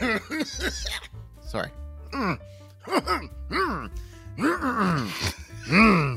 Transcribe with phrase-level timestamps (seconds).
[1.40, 1.70] Sorry.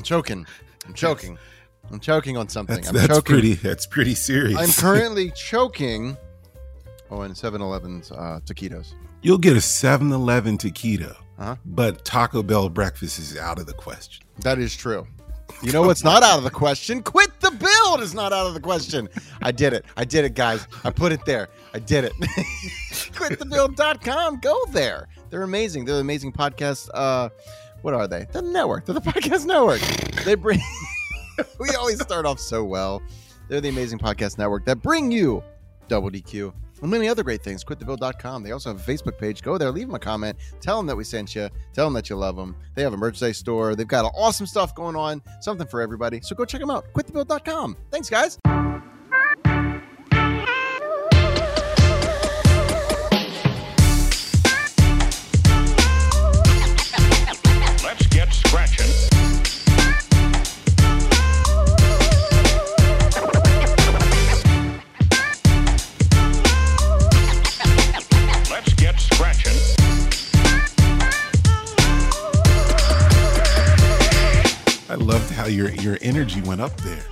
[0.02, 0.46] choking.
[0.86, 1.38] I'm choking.
[1.90, 2.76] I'm choking on something.
[2.76, 3.22] That's, I'm that's choking.
[3.34, 3.54] pretty.
[3.54, 4.58] That's pretty serious.
[4.58, 6.16] I'm currently choking.
[7.10, 8.94] Oh, and 7-Eleven's uh, taquitos.
[9.22, 11.54] You'll get a 7-Eleven taquito, Uh-huh.
[11.64, 14.26] but Taco Bell breakfast is out of the question.
[14.40, 15.06] That is true.
[15.62, 17.02] You know what's not out of the question?
[17.02, 19.08] Quit the build is not out of the question.
[19.42, 19.84] I did it.
[19.96, 20.66] I did it, guys.
[20.84, 21.48] I put it there.
[21.72, 22.12] I did it.
[23.14, 24.40] Quitthebuild.com.
[24.40, 25.08] Go there.
[25.30, 25.84] They're amazing.
[25.84, 26.88] They're the amazing podcast.
[26.92, 27.30] Uh,
[27.82, 28.26] what are they?
[28.32, 28.84] The network.
[28.84, 29.80] They're the podcast network.
[30.24, 30.60] They bring.
[31.58, 33.02] we always start off so well.
[33.48, 35.42] They're the amazing podcast network that bring you
[35.88, 36.52] Double DQ
[36.82, 37.64] and many other great things.
[37.64, 38.42] Quitthebuild.com.
[38.42, 39.42] They also have a Facebook page.
[39.42, 42.10] Go there, leave them a comment, tell them that we sent you, tell them that
[42.10, 42.56] you love them.
[42.74, 43.74] They have a merchandise store.
[43.74, 46.20] They've got awesome stuff going on, something for everybody.
[46.22, 46.84] So go check them out.
[46.94, 47.76] Quitthebuild.com.
[47.90, 48.38] Thanks, guys.
[57.82, 58.65] Let's get scratching.
[75.46, 77.04] How your your energy went up there.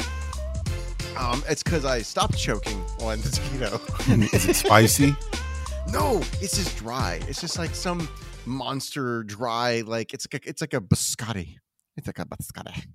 [1.17, 4.35] Um, it's because I stopped choking on the taquito.
[4.35, 5.15] Is it spicy?
[5.93, 7.21] no, it's just dry.
[7.29, 8.09] It's just like some
[8.45, 11.59] monster dry, like it's like a, it's like a biscotti.
[11.97, 12.87] It's like a biscotti.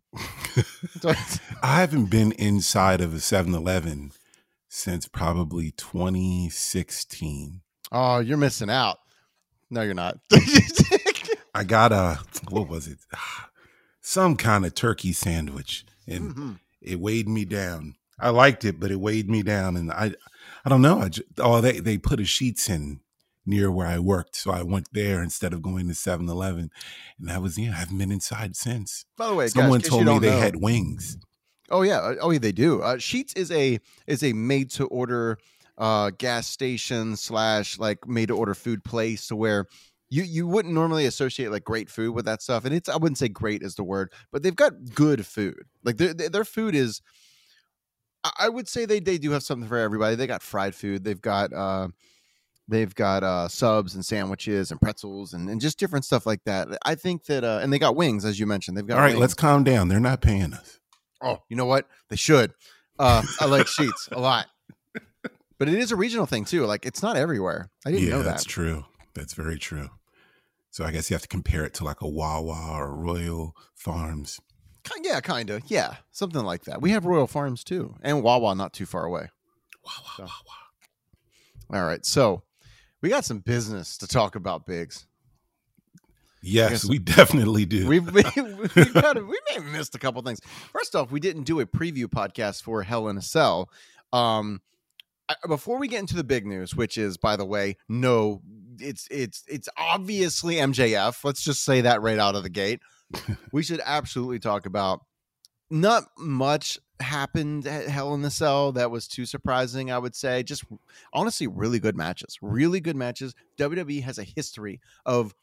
[1.64, 4.12] I haven't been inside of a 7-Eleven
[4.68, 7.62] since probably 2016.
[7.94, 8.98] oh, you're missing out.
[9.70, 10.18] No, you're not.
[11.56, 12.98] I got a what was it?
[14.02, 16.59] Some kind of turkey sandwich, and Mhm.
[16.81, 17.95] it weighed me down.
[18.19, 20.14] I liked it, but it weighed me down, and I,
[20.66, 21.00] I don't know.
[21.02, 23.02] I just, oh, they they put a Sheetz in
[23.45, 26.69] near where I worked, so I went there instead of going to 7-Eleven,
[27.19, 27.72] and that was yeah.
[27.72, 29.06] I haven't been inside since.
[29.17, 31.17] By the way, Someone you told me they know- had wings.
[31.72, 32.81] Oh yeah, uh, oh yeah, they do.
[32.81, 35.38] Uh, Sheetz is a is a made to order
[35.78, 39.66] uh, gas station slash like made to order food place to where
[40.09, 43.18] you you wouldn't normally associate like great food with that stuff, and it's I wouldn't
[43.18, 45.64] say great is the word, but they've got good food.
[45.84, 47.02] Like their their food is.
[48.38, 50.16] I- would say they they do have something for everybody.
[50.16, 51.06] They got fried food.
[51.06, 51.88] They've got uh,
[52.68, 56.68] they've got uh, subs and sandwiches and pretzels and, and just different stuff like that.
[56.86, 58.75] I think that uh, and they got wings as you mentioned.
[58.75, 59.22] They've got All right, wings.
[59.22, 59.88] let's calm down.
[59.88, 60.80] They're not paying us.
[61.22, 61.88] Oh, you know what?
[62.09, 62.52] They should.
[62.98, 64.48] Uh, I like Sheetz a lot,
[65.58, 66.66] but it is a regional thing too.
[66.66, 67.69] Like it's not everywhere.
[67.86, 68.86] I didn't yeah, know that's true.
[69.16, 69.90] That's very true.
[70.72, 74.40] So I guess you have to compare it to like a Wawa or Royal Farms.
[75.03, 75.63] Yeah, kind of.
[75.68, 76.81] Yeah, something like that.
[76.81, 79.28] We have Royal Farms too, and Wawa not too far away.
[79.84, 81.81] Wawa, So- Wawa.
[81.81, 82.41] All right, so
[83.02, 85.06] we got some business to talk about, Biggs.
[86.41, 87.88] Yes, we definitely do.
[87.88, 88.24] We've we,
[88.75, 90.40] we've got we may have missed a couple things.
[90.72, 93.69] First off, we didn't do a preview podcast for Hell in a Cell.
[94.13, 94.62] Um,
[95.28, 98.41] I, before we get into the big news, which is by the way, no,
[98.81, 101.23] it's it's it's obviously MJF.
[101.23, 102.79] Let's just say that right out of the gate.
[103.51, 105.01] we should absolutely talk about.
[105.72, 109.91] Not much happened at Hell in the Cell that was too surprising.
[109.91, 110.63] I would say just
[111.13, 112.38] honestly, really good matches.
[112.41, 113.34] Really good matches.
[113.57, 115.34] WWE has a history of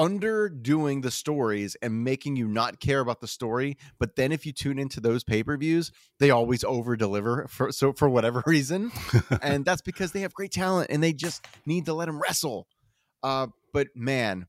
[0.00, 4.52] underdoing the stories and making you not care about the story but then if you
[4.52, 8.90] tune into those pay-per-views they always over deliver for so for whatever reason
[9.42, 12.66] and that's because they have great talent and they just need to let them wrestle
[13.22, 14.46] uh but man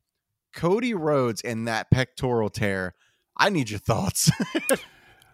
[0.56, 2.94] cody rhodes and that pectoral tear
[3.36, 4.32] i need your thoughts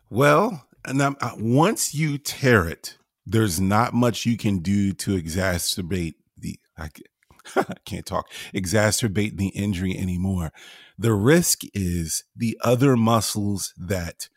[0.09, 5.21] well, and I'm, uh, once you tear it, there's not much you can do to
[5.21, 6.59] exacerbate the.
[6.77, 6.89] I
[7.85, 8.29] can't talk.
[8.53, 10.51] Exacerbate the injury anymore.
[10.97, 14.29] The risk is the other muscles that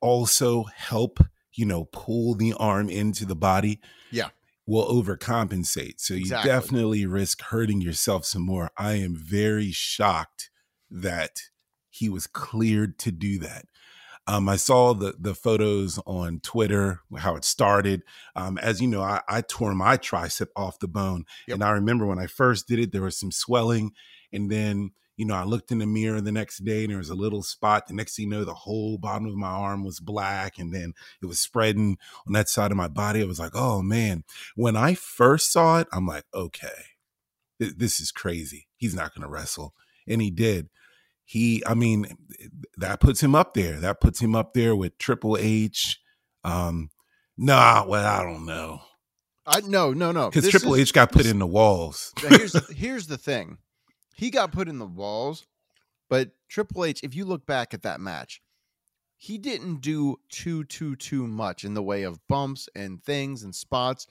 [0.00, 1.18] also help,
[1.54, 3.80] you know, pull the arm into the body.
[4.10, 4.28] Yeah.
[4.66, 5.94] Will overcompensate.
[5.98, 6.50] So you Exactly.
[6.50, 8.70] definitely risk hurting yourself some more.
[8.78, 10.50] I am very shocked
[10.90, 11.40] that
[11.90, 13.66] he was cleared to do that.
[14.26, 18.02] Um, I saw the the photos on Twitter, how it started.
[18.34, 21.54] Um, as you know, I, I tore my tricep off the bone, Yep.
[21.56, 23.92] and I remember when I first did it, there was some swelling,
[24.32, 27.10] and then you know I looked in the mirror the next day, and there was
[27.10, 27.86] a little spot.
[27.86, 30.94] The next thing you know, the whole bottom of my arm was black, and then
[31.22, 33.20] it was spreading on that side of my body.
[33.20, 34.24] I was like, oh man.
[34.56, 36.68] When I first saw it, I'm like, okay,
[37.60, 38.68] th- this is crazy.
[38.76, 39.74] He's not going to wrestle,
[40.08, 40.68] and he did
[41.24, 42.06] he i mean
[42.76, 45.98] that puts him up there that puts him up there with triple h
[46.44, 46.90] um
[47.36, 48.80] nah well i don't know
[49.46, 52.14] I no no no Because Triple is- H got put this- in the walls.
[52.18, 53.58] Here's the, here's the thing.
[54.14, 55.44] He got put in the walls,
[56.08, 58.40] but Triple H, if you look back at that match,
[59.18, 63.54] he didn't do too too too much in the way of bumps and things and
[63.54, 64.06] spots.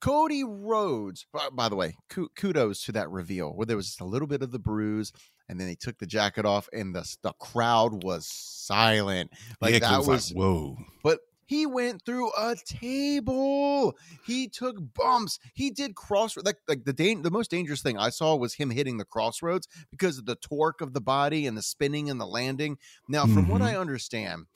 [0.00, 1.96] Cody Rhodes, by, by the way,
[2.36, 5.12] kudos to that reveal where there was just a little bit of the bruise,
[5.48, 9.30] and then he took the jacket off, and the the crowd was silent.
[9.60, 10.78] Like it that was was like, whoa.
[11.02, 13.96] but he went through a table.
[14.26, 15.38] He took bumps.
[15.54, 18.70] He did cross like like the dan- the most dangerous thing I saw was him
[18.70, 22.26] hitting the crossroads because of the torque of the body and the spinning and the
[22.26, 22.76] landing.
[23.08, 23.64] Now, from what Mhm.
[23.66, 24.46] I understand,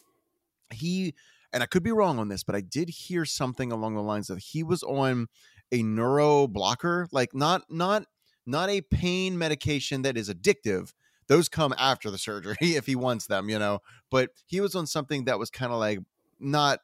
[0.70, 1.14] he
[1.52, 4.30] and I could be wrong on this, but I did hear something along the lines
[4.30, 5.28] of he was on
[5.70, 8.04] a neuro blocker, like not not
[8.46, 10.92] not a pain medication that is addictive.
[11.28, 13.80] Those come after the surgery if he wants them, you know.
[14.10, 16.00] But he was on something that was kind of like
[16.38, 16.80] not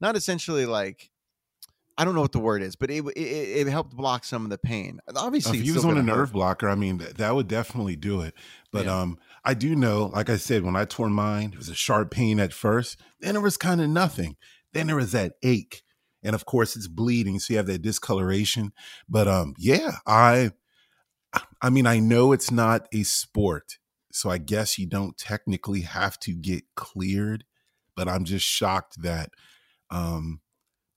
[0.00, 1.10] not essentially like
[1.98, 4.50] I don't know what the word is, but it it, it helped block some of
[4.50, 5.00] the pain.
[5.14, 6.16] Obviously, if he was on a gonna hurt.
[6.18, 8.32] nerve blocker, I mean, th- that would definitely do it.
[8.72, 9.00] But Yeah.
[9.00, 12.10] um, I do know, like I said, when I tore mine, it was a sharp
[12.10, 12.98] pain at first.
[13.20, 14.36] Then it was kind of nothing.
[14.72, 15.82] Then there was that ache,
[16.22, 18.72] and of course, it's bleeding, so you have that discoloration.
[19.06, 20.52] But um, yeah, I,
[21.62, 23.78] I mean, I know it's not a sport,
[24.12, 27.44] so I guess you don't technically have to get cleared.
[27.96, 29.30] But I'm just shocked that
[29.90, 30.40] um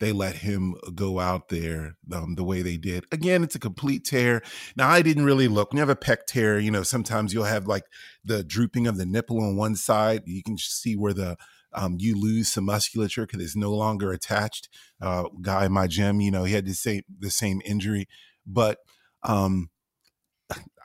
[0.03, 3.05] they let him go out there um, the way they did.
[3.13, 4.41] Again, it's a complete tear.
[4.75, 5.71] Now, I didn't really look.
[5.71, 7.85] When you have a pec tear, you know, sometimes you'll have like
[8.25, 10.23] the drooping of the nipple on one side.
[10.25, 11.37] You can see where the
[11.73, 14.67] um, you lose some musculature because it's no longer attached.
[15.01, 18.07] Uh, guy in my gym, you know, he had the same the same injury,
[18.45, 18.79] but
[19.23, 19.69] um,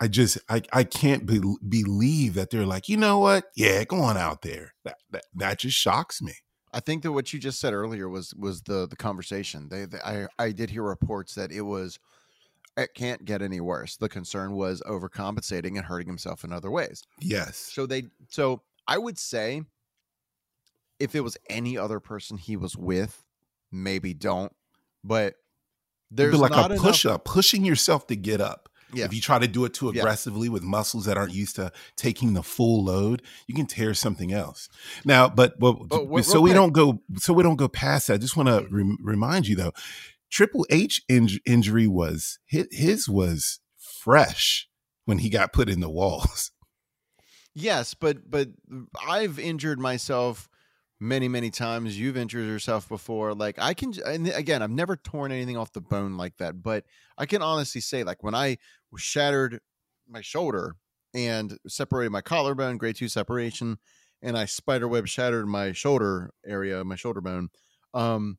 [0.00, 3.46] I just I I can't be, believe that they're like, you know what?
[3.56, 4.74] Yeah, go on out there.
[4.84, 6.34] That that, that just shocks me.
[6.72, 9.68] I think that what you just said earlier was was the the conversation.
[9.68, 11.98] They, they I I did hear reports that it was
[12.76, 13.96] it can't get any worse.
[13.96, 17.02] The concern was overcompensating and hurting himself in other ways.
[17.20, 17.56] Yes.
[17.56, 19.62] So they so I would say
[21.00, 23.24] if it was any other person he was with,
[23.72, 24.52] maybe don't.
[25.02, 25.34] But
[26.10, 28.68] there's like not a enough- push up, pushing yourself to get up.
[28.92, 29.04] Yeah.
[29.04, 30.00] If you try to do it too Yeah.
[30.00, 34.32] aggressively with muscles that aren't used to taking the full load, you can tear something
[34.32, 34.68] else.
[35.04, 36.54] Now, but, but Oh, so we quick.
[36.56, 38.14] don't go so we don't go past that.
[38.14, 38.74] I just want to mm-hmm.
[38.76, 39.72] rem remind you though,
[40.30, 44.68] Triple H inj- injury was his, his was fresh
[45.04, 46.50] when he got put in the walls.
[47.54, 48.48] Yes, but but
[49.04, 50.48] I've injured myself
[51.00, 51.98] many many times.
[51.98, 53.34] You've injured yourself before.
[53.34, 56.62] Like I can, and again, I've never torn anything off the bone like that.
[56.62, 56.84] But
[57.16, 58.58] I can honestly say, like when I
[58.96, 59.60] shattered
[60.06, 60.76] my shoulder
[61.14, 63.78] and separated my collarbone, grade two separation,
[64.22, 67.48] and I spiderweb shattered my shoulder area, my shoulder bone.
[67.94, 68.38] Um,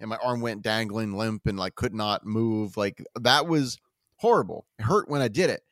[0.00, 2.76] and my arm went dangling, limp, and like could not move.
[2.76, 3.78] Like that was
[4.16, 4.66] horrible.
[4.78, 5.62] It hurt when I did it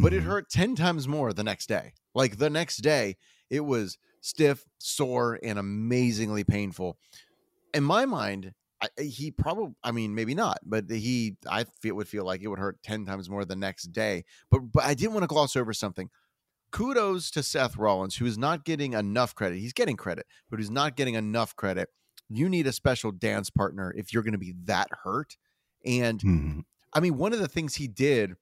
[0.00, 0.22] but it Mhm.
[0.22, 1.92] hurt 10 times more the next day.
[2.14, 3.16] Like the next day,
[3.50, 3.98] it was
[4.28, 6.98] stiff, sore, and amazingly painful.
[7.74, 12.08] In my mind, I, he probably, I mean, maybe not, but he, I feel would
[12.08, 14.24] feel like it would hurt 10 times more the next day.
[14.50, 16.10] But, but I didn't want to gloss over something.
[16.70, 19.58] Kudos to Seth Rollins, who is not getting enough credit.
[19.58, 21.88] He's getting credit, but who's not getting enough credit.
[22.28, 25.36] You need a special dance partner if you're going to be that hurt.
[25.84, 26.64] And Mhm.
[26.92, 28.34] I mean, one of the things he did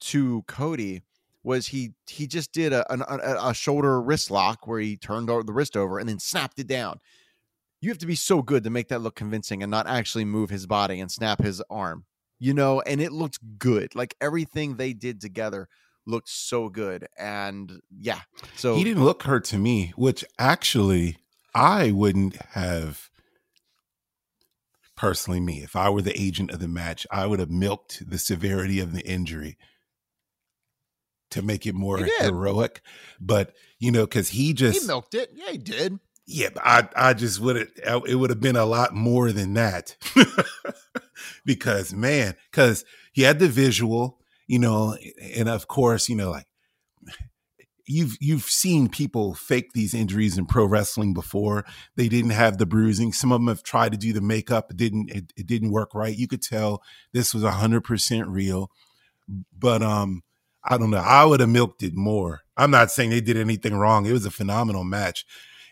[0.00, 1.02] to Cody
[1.44, 5.28] was he he just did a an, a, a shoulder wrist lock where he turned
[5.28, 6.98] the wrist over and then snapped it down.
[7.80, 10.48] You have to be so good to make that look convincing and not actually move
[10.48, 12.06] his body and snap his arm.
[12.40, 13.94] You know, and it looked good.
[13.94, 15.68] Like everything they did together
[16.06, 17.06] looked so good.
[17.18, 18.20] And yeah,
[18.56, 21.18] so he didn't look hurt to me, which actually
[21.54, 23.10] I wouldn't have
[24.96, 25.62] personally me.
[25.62, 28.92] If I were the agent of the match, I would have milked the severity of
[28.92, 29.58] the injury
[31.34, 32.80] to make it more He heroic.
[33.20, 35.30] But you know, because he just he milked it.
[35.34, 35.98] Yeah, he did.
[36.26, 39.54] yeah, but I I just would have it would have been a lot more than
[39.54, 39.96] that.
[41.44, 44.96] because man, because he had the visual, you know,
[45.36, 46.46] and of course, you know, like
[47.86, 51.64] you've you've seen people fake these injuries in pro wrestling before.
[51.96, 53.12] They didn't have the bruising.
[53.12, 54.70] Some of them have tried to do the makeup.
[54.70, 56.16] It didn't it, it didn't work right.
[56.16, 58.70] You could tell this was hundred percent real.
[59.56, 60.22] But um
[60.64, 60.98] I don't know.
[60.98, 62.40] I would have milked it more.
[62.56, 64.06] I'm not saying they did anything wrong.
[64.06, 65.24] It was a phenomenal match.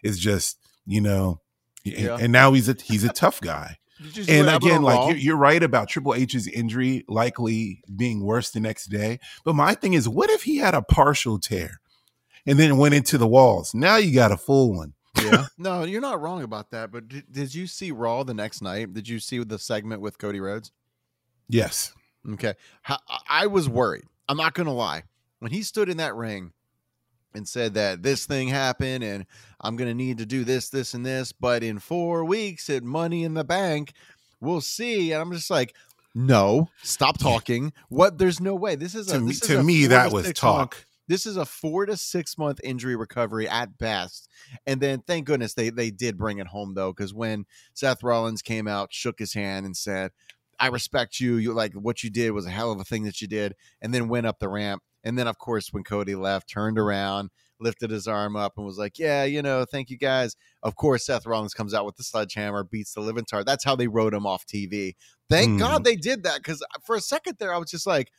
[0.03, 1.41] It's just, you know,
[1.85, 2.19] and- Yeah.
[2.21, 3.79] and now he's a he's a tough guy.
[4.03, 8.25] Did you see And again, like you're, you're right about Triple H's injury likely being
[8.25, 9.21] worse the next day.
[9.45, 11.81] But my thing is, what if he had a partial tear
[12.45, 13.73] and then went into the walls?
[13.75, 14.95] Now you got a full one.
[15.23, 15.47] yeah.
[15.59, 16.91] No, you're not wrong about that.
[16.91, 18.93] But did, did you see Raw the next night?
[18.93, 20.73] Did you see the segment with Cody Rhodes?
[21.49, 21.93] Yes.
[22.29, 22.55] Okay.
[22.83, 24.05] How, I was worried.
[24.29, 25.03] I'm not going to lie.
[25.41, 26.53] When he stood in that ring
[27.35, 29.27] and said that this thing happened and
[29.61, 32.83] I'm going to need to do this, this, and this, but in four weeks at
[32.85, 33.93] Money in the Bank,
[34.41, 35.13] we'll see.
[35.13, 35.75] And I'm just like,
[36.15, 37.73] no, stop talking.
[37.89, 38.19] What?
[38.19, 38.77] There's no way.
[38.77, 40.71] This is a, To me, this is to a me that to was six month-
[40.71, 40.87] talk.
[41.09, 44.29] this is a four to six month injury recovery at best.
[44.67, 48.43] And then thank goodness they they did bring it home though, because when Seth Rollins
[48.43, 50.11] came out, shook his hand and said,
[50.63, 51.37] I respect you.
[51.37, 53.93] You like what you did was a hell of a thing that you did, and
[53.93, 54.83] then went up the ramp.
[55.05, 58.79] And then of course when Cody left, turned around, lifted his arm up and was
[58.79, 60.37] like, Yeah, you know, thank you guys.
[60.63, 63.43] Of course, Seth Rollins comes out with the sledgehammer, beats the living tar.
[63.45, 64.95] That's how they wrote him off TV.
[65.29, 65.59] Thank Hmm.
[65.59, 68.11] God they did that because for a second there, I was just like,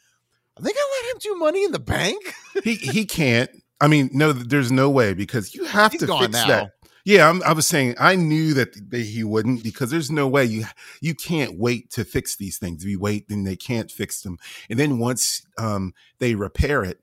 [0.58, 2.22] Are they gonna let him do money in the bank?
[2.64, 3.50] he he can't.
[3.80, 6.48] I mean, no, there's no way because you have He's to fix now.
[6.48, 6.72] that.
[7.06, 10.46] Yeah, I'm, I was saying I knew that, that he wouldn't because there's no way
[10.46, 10.66] you
[11.02, 12.84] you can't wait to fix these things.
[12.84, 14.38] If you wait, then they can't fix them.
[14.70, 17.00] And then once um, they repair it,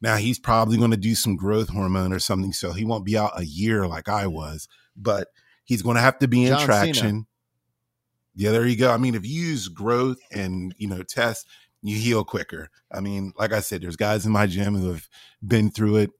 [0.00, 3.16] now he's probably going to do some growth hormone or something, so he won't be
[3.16, 4.68] out a year like I was.
[4.96, 5.28] But
[5.64, 6.66] he's going to have to be in John Cena.
[6.66, 7.26] traction.
[8.34, 8.90] Yeah, there you go.
[8.90, 11.46] I mean, if you use growth and you know test,
[11.82, 12.70] you heal quicker.
[12.90, 15.08] I mean, like I said, there's guys in my gym who have
[15.46, 16.10] been through it.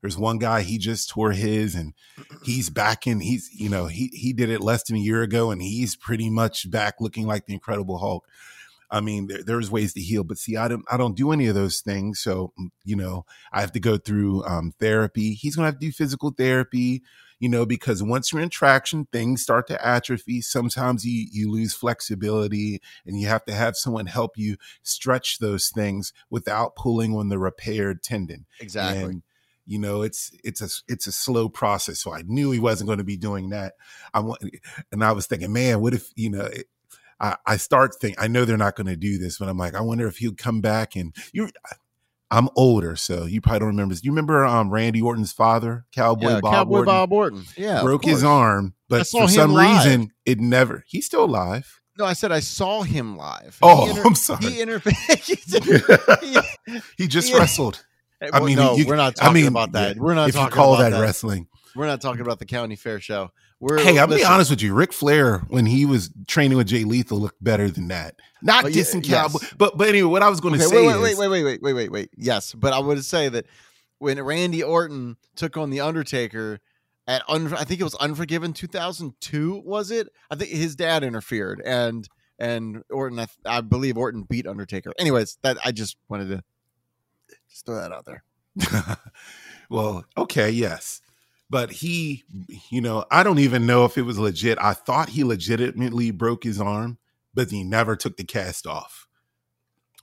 [0.00, 1.92] There's one guy he just tore his and
[2.42, 5.50] he's back in he's you know he he did it less than a year ago
[5.50, 8.26] and he's pretty much back looking like the incredible Hulk.
[8.90, 11.46] I mean there, there's ways to heal but see I don't I don't do any
[11.46, 15.34] of those things so mm, you know I have to go through um therapy.
[15.34, 17.02] He's going to have to do physical therapy
[17.38, 21.74] you know because once you're in traction things start to atrophy sometimes you you lose
[21.74, 27.28] flexibility and you have to have someone help you stretch those things without pulling on
[27.28, 29.02] the repaired tendon Exactly.
[29.02, 29.22] and
[29.70, 32.98] you know it's it's a it's a slow process so i knew he wasn't going
[32.98, 33.74] to be doing that
[34.12, 34.42] i want
[34.92, 36.66] and i was thinking man what if you know it,
[37.20, 39.74] I, I start think I know they're not going to do this, but I'm like,
[39.74, 41.50] I wonder if he'll come back and you're,
[42.30, 43.92] I'm older, so you probably don't remember.
[43.94, 44.02] this.
[44.02, 47.44] You remember um, Randy Orton's father, Cowboy yeah, Bob Cowboy Orton, Bob Orton.
[47.58, 49.84] Yeah, broke his arm, but for some live.
[49.84, 50.82] reason it never.
[50.88, 51.82] He's still alive.
[51.98, 53.58] No, I said I saw him live.
[53.60, 54.46] Oh, He inter- I'm sorry.
[54.52, 54.96] He interviewed.
[56.96, 57.36] he just Yeah.
[57.38, 57.84] wrestled.
[58.32, 59.96] I mean, no, you- we're not I talking mean, about that.
[59.96, 61.00] yeah, We're not if you call about that, that.
[61.02, 61.46] wrestling.
[61.76, 63.30] We're not talking about the county fair show.
[63.60, 64.74] We're Hey, I'm be honest with you.
[64.74, 68.16] Ric Flair, when he was training with Jay Lethal, looked better than that.
[68.42, 69.36] Not Oh, yeah, dissing yes.
[69.56, 71.42] But but anyway, what I was going to Okay, say wait, wait, is, wait, wait,
[71.44, 72.10] wait, wait, wait, wait.
[72.16, 73.46] Yes, but I would say that
[73.98, 76.58] when Randy Orton took on the Undertaker
[77.06, 80.08] at Un- I think it was Unforgiven 2002, was it?
[80.30, 82.08] I think his dad interfered and
[82.38, 84.92] and Orton, I, I believe Orton beat Undertaker.
[84.98, 86.42] Anyways, that I just wanted to
[87.50, 88.24] just throw that out there.
[89.70, 91.00] well, okay, yes.
[91.48, 92.24] But he,
[92.70, 94.58] you know, I don't even know if it was legit.
[94.60, 96.98] I thought he legitimately broke his arm,
[97.34, 99.08] but he never took the cast off.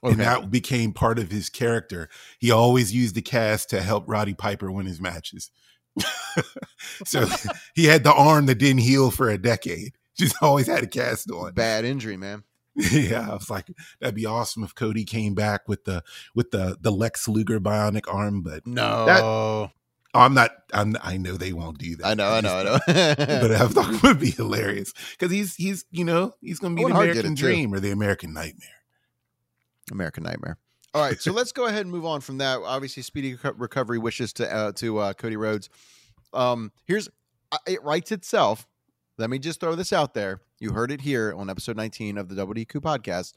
[0.02, 2.08] And that became part of his character.
[2.38, 5.50] He always used the cast to help Roddy Piper win his matches.
[7.04, 7.26] so
[7.74, 9.94] he had the arm that didn't heal for a decade.
[10.16, 11.52] Just always had a cast on.
[11.52, 12.44] Bad injury, man.
[12.92, 13.70] yeah, I was like,
[14.00, 16.02] that'd be awesome if Cody came back with the
[16.34, 19.70] with the the Lex Luger bionic arm, but No,
[20.14, 20.50] I'm not.
[20.72, 20.96] I'm.
[21.02, 22.06] I know they won't do that.
[22.06, 22.78] I know, I know, I know.
[22.86, 26.76] but I thought it would be hilarious because he's he's you know he's going to
[26.76, 27.42] be the Owen Hart did American it, too.
[27.42, 28.68] Dream or the American Nightmare.
[29.90, 30.56] American Nightmare.
[30.94, 32.60] All right, so let's go ahead and move on from that.
[32.64, 35.68] Obviously, speedy recovery wishes to uh, to uh, Cody Rhodes.
[36.32, 37.08] Um, here's
[37.52, 38.66] uh, it writes itself.
[39.18, 40.40] Let me just throw this out there.
[40.60, 43.32] You heard it here on episode 19 of the WDQ podcast.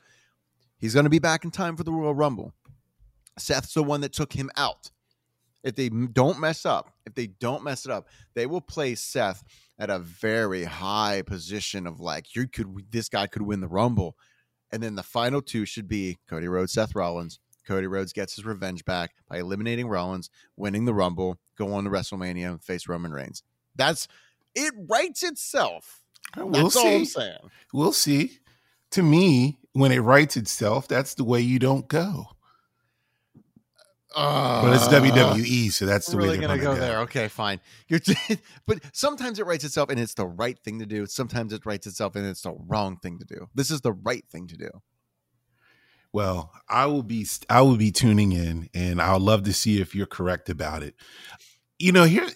[0.77, 2.53] He's going to be back in time for the Royal Rumble.
[3.39, 4.91] Seth's the one that took him out.
[5.63, 9.43] If they don't mess up, if they don't mess it up, they will place Seth
[9.79, 14.15] at a very high position of like you could this guy could win the Rumble.
[14.71, 17.39] And then the final two should be Cody Rhodes, Seth Rollins.
[17.65, 21.89] Cody Rhodes gets his revenge back by eliminating Rollins, winning the Rumble, go on to
[21.89, 23.43] WrestleMania and face Roman Reigns.
[23.75, 24.07] That's
[24.55, 26.01] it writes itself.
[26.37, 27.11] We'll That's all I'm see.
[27.11, 27.37] saying.
[27.73, 28.39] We'll see.
[28.91, 32.27] To me, when it writes itself, that's the way you don't go.
[34.13, 36.79] But it's Uh, WWE, so that's the We're way they're gonna go go.
[36.81, 36.99] there.
[37.01, 37.61] Okay, fine.
[37.87, 38.01] You're
[38.65, 41.05] but sometimes it writes itself and it's the right thing to do.
[41.05, 43.47] Sometimes it writes itself and it's the wrong thing to do.
[43.55, 44.69] This is the right thing to do.
[46.11, 49.95] Well, I will be I will be tuning in, and I'll love to see if
[49.95, 50.95] you're correct about it.
[51.79, 52.27] You know, here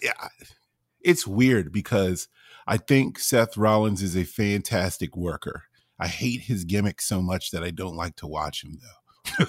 [1.06, 2.28] it's weird because
[2.66, 5.64] I think Seth Rollins is a fantastic worker.
[5.98, 9.46] I hate his gimmick so much that I don't like to watch him though.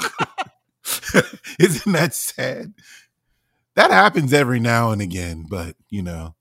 [1.60, 2.74] Isn't that sad?
[3.76, 6.36] That happens every now and again, but you know,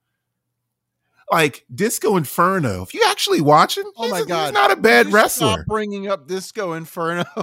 [1.30, 2.82] like Disco Inferno.
[2.82, 4.54] If you actually watch him, Oh he's, my he's God.
[4.54, 5.54] not a bad wrestler.
[5.54, 7.24] Stop bringing up Disco Inferno.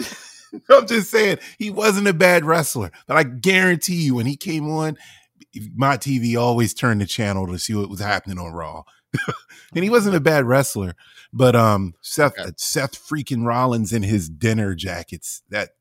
[0.70, 4.70] I'm just saying he wasn't a bad wrestler, but I guarantee you when he came
[4.70, 4.98] on,
[5.76, 8.84] my TV always turned the channel to see what was happening on Raw.
[9.76, 10.96] and he wasn't a bad wrestler,
[11.32, 12.52] but um Seth Okay.
[12.58, 15.72] Seth freaking Rollins in his dinner jackets that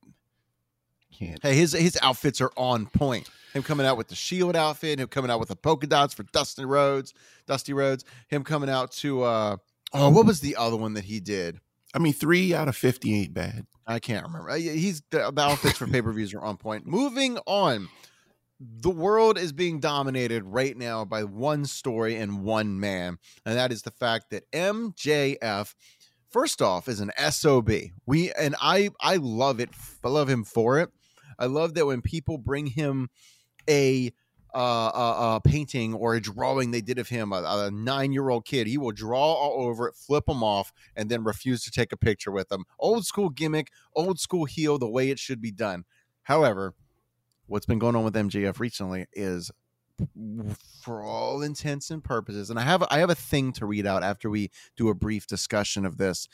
[1.17, 1.43] can't.
[1.43, 3.29] hey, his his outfits are on point.
[3.55, 6.23] Him coming out with the Shield outfit, him coming out with the polka dots for
[6.25, 7.13] Dustin Rhodes,
[7.47, 9.57] Dusty Rhodes, him coming out to uh
[9.93, 11.59] oh, what was the other one that he did?
[11.95, 13.67] I mean, three out of fifty ain't bad.
[13.87, 14.51] I can't remember.
[14.51, 16.87] Uh, He's the, the outfits for pay per views are on point.
[16.87, 17.89] Moving on,
[18.63, 23.73] the world is being dominated right now by one story and one man, and that
[23.73, 25.75] is the fact that MJF,
[26.31, 27.71] first off, is an sob.
[28.07, 29.71] We and I, I love it.
[30.05, 30.91] I love him for it.
[31.39, 33.09] I love that when people bring him
[33.69, 34.13] a
[34.55, 38.29] uh, a, a painting or a drawing they did of him, a, a nine year
[38.29, 41.71] old kid, he will draw all over it, flip them off, and then refuse to
[41.71, 42.65] take a picture with them.
[42.79, 45.85] Old school gimmick, old school heel, the way it should be done.
[46.25, 46.75] However,
[47.53, 49.51] what's been going on with MJF recently is
[50.83, 54.03] for all intents and purposes and I have I have a thing to read out
[54.03, 56.29] after we do a brief discussion of this.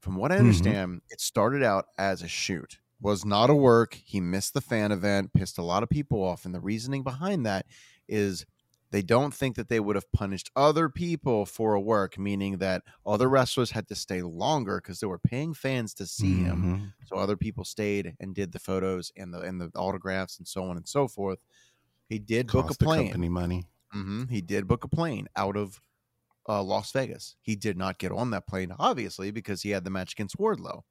[0.00, 0.40] From what I Mhm.
[0.40, 2.78] understand it started out as a shoot.
[3.00, 3.94] Was not a work.
[3.94, 7.46] He missed the fan event pissed a lot of people off and the reasoning behind
[7.46, 7.66] that
[8.08, 8.44] is
[8.90, 12.82] they don't think that they would have punished other people for a work meaning that
[13.06, 16.92] other wrestlers had to stay longer because they were paying fans to see him Mhm.
[17.04, 20.64] so other people stayed and did the photos and the and the autographs and so
[20.64, 21.38] on and so forth.
[22.08, 23.06] He did book a plane.
[23.06, 23.68] company money.
[23.92, 25.80] hmm He did book a plane out of
[26.48, 27.36] uh, Las Vegas.
[27.42, 30.82] He did not get on that plane, obviously, because he had the match against Wardlow.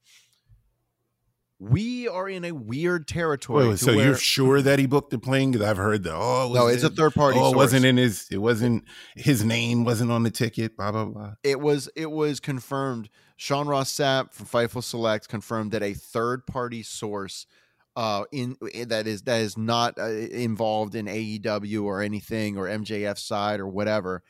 [1.60, 3.70] We are in a weird territory.
[3.70, 5.52] Wait, so where- you're sure that he booked the plane?
[5.52, 6.14] Because I've heard that.
[6.14, 7.40] Oh, it was no, it's a third party.
[7.42, 8.28] Oh, it wasn't in his.
[8.30, 8.84] It wasn't
[9.16, 9.84] his name.
[9.84, 10.78] Wasn't on the ticket.
[10.78, 11.34] Blah blah blah.
[11.44, 13.10] it was it was confirmed.
[13.38, 17.46] Sean Ross Sapp from Fightful Select confirmed that a third party source
[17.96, 18.56] uh in
[18.88, 23.68] that is that is not uh, involved in AEW or anything or MJF side or
[23.68, 24.22] whatever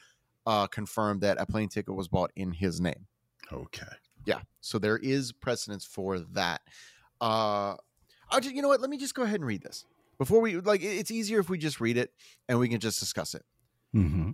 [0.46, 3.08] uh confirmed that a plane ticket was bought in his name.
[3.52, 3.86] Okay.
[4.26, 4.40] Yeah.
[4.62, 6.62] So there is precedence for that.
[7.22, 7.76] Uh
[8.30, 8.82] I'll just, you know what?
[8.82, 9.86] Let me just go ahead and read this.
[10.18, 12.12] Before we like it's easier if we just read it
[12.50, 13.44] and we can just discuss it.
[13.96, 14.32] Mm-hmm.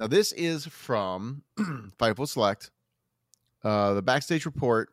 [0.00, 2.70] Now, this is from Fightful Select.
[3.62, 4.90] Uh, the backstage report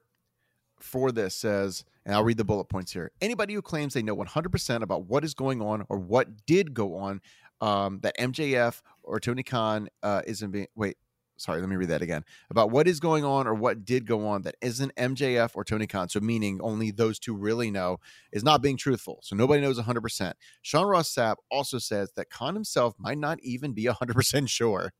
[0.79, 3.11] for this says, and I'll read the bullet points here.
[3.21, 6.95] Anybody who claims they know 100% about what is going on or what did go
[6.95, 7.21] on,
[7.61, 10.67] um, that MJF or Tony Khan uh, isn't being.
[10.75, 10.97] Wait,
[11.41, 12.23] sorry, let me read that again.
[12.49, 15.87] About what is going on or what did go on that isn't MJF or Tony
[15.87, 17.97] Khan, so meaning only those two really know,
[18.31, 19.19] is not being truthful.
[19.23, 20.33] So nobody knows 100%.
[20.61, 24.93] Sean Ross Sapp also says that Khan himself might not even be 100% sure,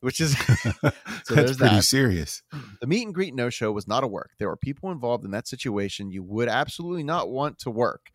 [0.00, 0.36] which is
[0.82, 1.84] That's there's pretty that.
[1.84, 2.42] serious.
[2.80, 4.30] the meet and greet no show was not a work.
[4.38, 8.10] There were people involved in that situation you would absolutely not want to work.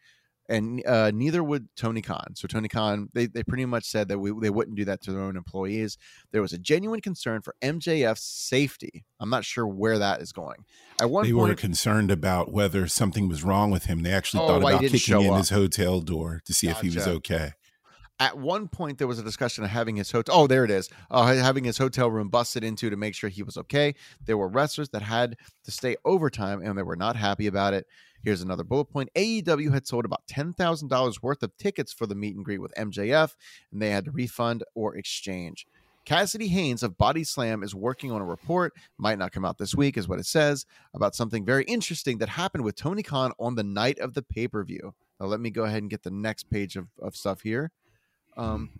[0.49, 2.33] And uh, neither would Tony Khan.
[2.35, 5.11] So Tony Khan, they, they pretty much said that we, they wouldn't do that to
[5.11, 5.97] their own employees.
[6.31, 9.05] There was a genuine concern for MJF's safety.
[9.21, 10.65] I'm not sure where that is going.
[10.99, 14.03] At one They were point, concerned about whether something was wrong with him.
[14.03, 15.37] They actually Oh, thought about kicking in up.
[15.37, 17.53] his hotel door to see if he was okay.
[18.19, 20.89] At one point there was a discussion of having his hotel oh there it is
[21.11, 23.93] uh, having his hotel room busted into to make sure he was okay
[24.25, 27.85] there were wrestlers that had to stay overtime and they were not happy about it
[28.23, 32.35] here's another bullet point aew had sold about $10000 worth of tickets for the meet
[32.35, 33.35] and greet with mjf
[33.71, 35.65] and they had to refund or exchange
[36.05, 39.73] Cassidy Haynes of Body Slam is working on a report, might not come out this
[39.73, 43.55] week, is what it says, about something very interesting that happened with Tony Khan on
[43.55, 44.93] the night of the pay per view.
[45.19, 47.71] Now, let me go ahead and get the next page of, of stuff here.
[48.37, 48.79] Um,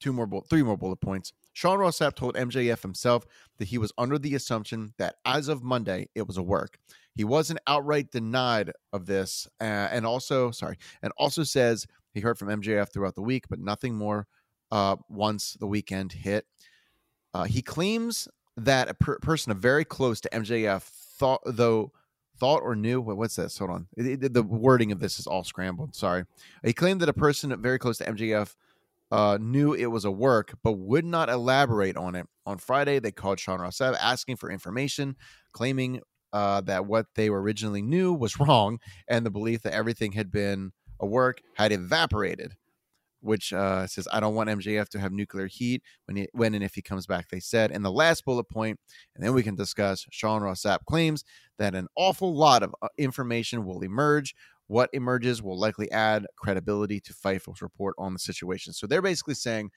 [0.00, 1.32] two more, bull- three more bullet points.
[1.52, 3.24] Sean Ross Sapp told MJF himself
[3.58, 6.78] that he was under the assumption that as of Monday it was a work.
[7.14, 12.38] He wasn't outright denied of this, uh, and also sorry, and also says he heard
[12.38, 14.26] from MJF throughout the week, but nothing more
[14.70, 16.44] uh, once the weekend hit.
[17.32, 21.92] Uh, he claims that a per- person very close to MJF thought, though,
[22.38, 23.00] thought or knew.
[23.00, 23.56] Wait, what's this?
[23.58, 23.86] Hold on.
[23.96, 25.94] It- it- the wording of this is all scrambled.
[25.94, 26.24] Sorry.
[26.64, 28.54] He claimed that a person very close to MJF
[29.10, 32.26] uh, knew it was a work, but would not elaborate on it.
[32.44, 35.16] On Friday, they called Sean Ross Sapp asking for information,
[35.52, 36.00] claiming
[36.32, 40.72] uh, that what they originally knew was wrong, and the belief that everything had been
[41.00, 42.54] a work had evaporated.
[43.20, 46.62] Which uh, says, "I don't want MJF to have nuclear heat when he, when and
[46.62, 48.78] if he comes back." They said, and the last bullet point,
[49.16, 50.06] and then we can discuss.
[50.10, 51.24] Sean Ross Sapp claims
[51.58, 54.34] that an awful lot of uh, information will emerge
[54.68, 58.72] what emerges will likely add credibility to Fightful's report on the situation.
[58.72, 59.70] So they're basically saying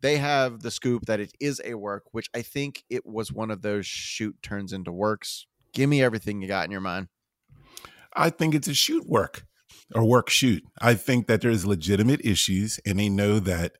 [0.00, 3.50] they have the scoop that it is a work, which I think it was one
[3.50, 5.46] of those shoot turns into works.
[5.72, 7.08] Give me everything you got in your mind.
[8.14, 9.44] I think it's a shoot work
[9.94, 10.62] or work shoot.
[10.80, 13.72] I think that there's legitimate issues, and they know that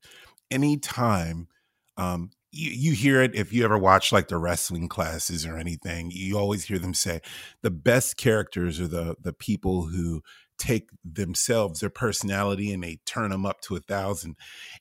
[0.50, 1.48] anytime
[1.96, 6.11] um, you, you hear it if you ever watch like the wrestling classes or anything,
[6.12, 7.20] you always hear them say
[7.62, 10.22] the best characters are the the people who
[10.58, 14.36] take themselves, their personality, and they turn them up to a thousand.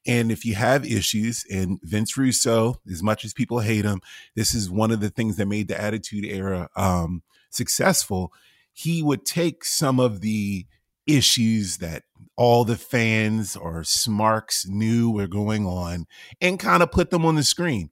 [0.06, 4.02] And if you have issues, and Vince Russo, as much as people hate him,
[4.36, 8.32] this is one of the things that made the Attitude Era um, successful.
[8.72, 10.66] He would take some of the
[11.06, 12.04] issues that
[12.36, 16.06] all the fans or smarks knew were going on
[16.42, 17.90] and kind of put them on the screen.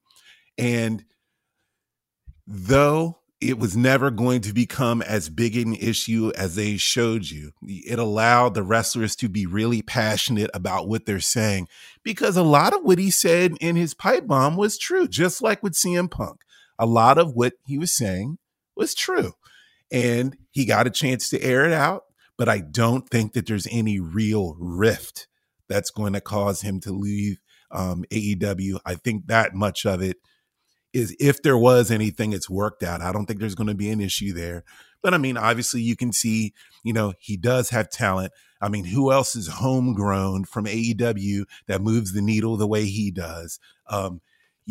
[0.57, 1.05] And
[2.47, 7.51] though it was never going to become as big an issue as they showed you.
[7.63, 11.67] It allowed the wrestlers to be really passionate about what they're saying
[12.03, 15.63] because a lot of what he said in his pipe bomb was true, just like
[15.63, 16.43] with CM Punk.
[16.77, 18.37] A lot of what he was saying
[18.75, 19.33] was true.
[19.91, 22.03] And he got a chance to air it out,
[22.37, 25.27] but I don't think that there's any real rift
[25.67, 27.39] that's going to cause him to leave
[27.71, 28.79] um, AEW.
[28.85, 30.17] I think that much of it
[30.93, 33.01] is if there was anything it's worked out.
[33.01, 34.63] I don't think there's going to be an issue there.
[35.01, 38.33] But I mean, obviously you can see, you know, he does have talent.
[38.61, 43.09] I mean, who else is homegrown from AEW that moves the needle the way he
[43.09, 43.59] does?
[43.87, 44.21] Um,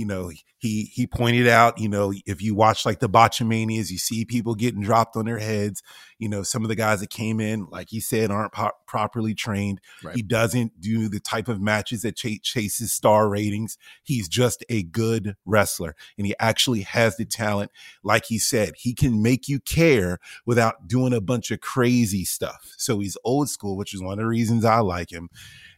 [0.00, 3.98] you know, he he pointed out, you know, if you watch like the botchamanias, you
[3.98, 5.82] see people getting dropped on their heads.
[6.18, 9.34] You know, some of the guys that came in, like he said, aren't po- properly
[9.34, 9.82] trained.
[10.02, 10.16] Right.
[10.16, 13.76] He doesn't do the type of matches that ch- chases star ratings.
[14.02, 17.70] He's just a good wrestler, and he actually has the talent.
[18.02, 22.72] Like he said, he can make you care without doing a bunch of crazy stuff.
[22.78, 25.28] So he's old school, which is one of the reasons I like him.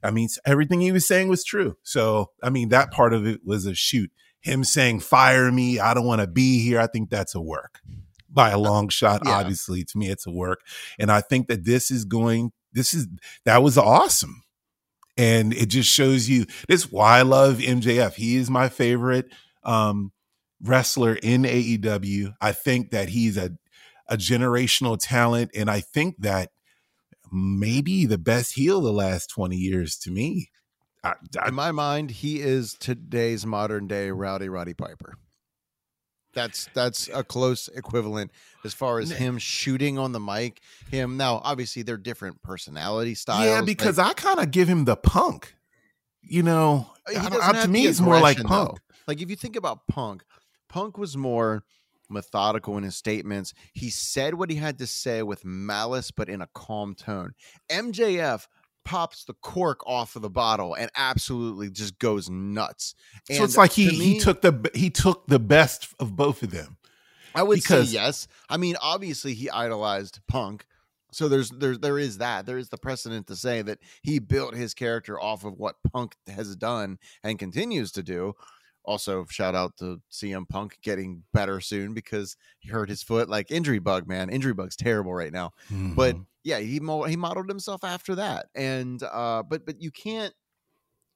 [0.03, 1.77] I mean, everything he was saying was true.
[1.83, 4.11] So, I mean, that part of it was a shoot.
[4.41, 6.81] Him saying, fire me, I don't want to be here.
[6.81, 7.81] I think that's a work
[8.29, 9.23] by a long shot.
[9.25, 9.33] Yeah.
[9.33, 10.61] Obviously, to me, it's a work.
[10.99, 13.07] And I think that this is going, this is,
[13.45, 14.43] that was awesome.
[15.17, 18.15] And it just shows you this is why I love MJF.
[18.15, 19.27] He is my favorite
[19.63, 20.11] um,
[20.61, 22.33] wrestler in AEW.
[22.41, 23.53] I think that he's a,
[24.09, 25.51] a generational talent.
[25.55, 26.51] And I think that
[27.33, 30.51] maybe the best heel the last 20 years to me.
[31.03, 35.15] I, I, In my mind, he is today's modern day Rowdy Roddy Piper.
[36.35, 38.31] That's that's a close equivalent
[38.65, 40.61] as far as him shooting on the mic.
[40.91, 43.45] Him now, obviously, they're different personality styles.
[43.45, 45.55] yeah, because I kind of give him the punk.
[46.23, 48.71] You know, I to me, the it's more like punk.
[48.71, 48.79] though.
[49.07, 50.25] Like if you think about Punk,
[50.69, 51.65] Punk was more
[52.13, 53.53] methodical in his statements.
[53.73, 57.33] He said what he had to say with malice, but in a calm tone.
[57.71, 58.47] MJF
[58.85, 62.95] pops the cork off of the bottle and absolutely just goes nuts.
[63.31, 66.43] So And it's like he to he took the he took the best of both
[66.43, 66.77] of them.
[67.35, 68.29] I would because- say yes.
[68.49, 70.67] I mean, obviously he idolized Punk.
[71.13, 72.47] So there's there's there is that.
[72.47, 76.17] There is the precedent to say that he built his character off of what Punk
[76.27, 78.33] has done and continues to do.
[78.85, 83.29] Also, shout out to CM Punk getting better soon because he hurt his foot.
[83.29, 84.29] Like injury bug, man.
[84.31, 85.51] Injury bug's terrible right now.
[85.71, 86.27] But Mhm.
[86.45, 88.47] yeah, he mo- he modeled himself after that.
[88.55, 90.35] And uh but but you can't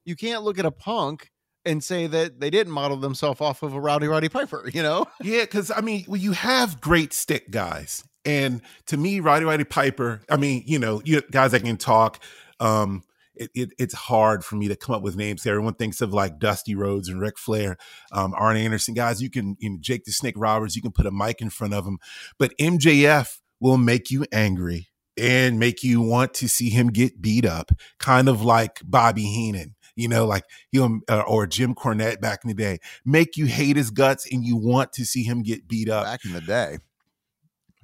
[0.05, 1.31] you can't look at a Punk
[1.64, 5.05] and say that they didn't model themselves off of a Rowdy Roddy Piper, you know?
[5.20, 9.64] yeah, because I mean, well, you have great stick guys, and to me, Rowdy Roddy
[9.64, 10.20] Piper.
[10.31, 12.22] I mean, you know, you guys that can talk.
[12.61, 13.02] Um,
[13.37, 15.46] it, it, it's hard for me to come up with names.
[15.46, 17.77] Everyone thinks of like Dusty Rhodes and Ric Flair,
[18.12, 19.22] um, Arn Anderson, guys.
[19.22, 20.77] You can, you know, Jake the Snake Roberts.
[20.77, 21.99] You can put a mic in front of them,
[22.38, 27.46] but MJF will make you angry and make you want to see him get beat
[27.46, 29.75] up, kind of like Bobby Heenan.
[29.94, 33.77] You know, like he'll uh, or Jim Cornette back in the day, make you hate
[33.77, 36.05] his guts and you want to see him get beat up.
[36.05, 36.79] back in the day.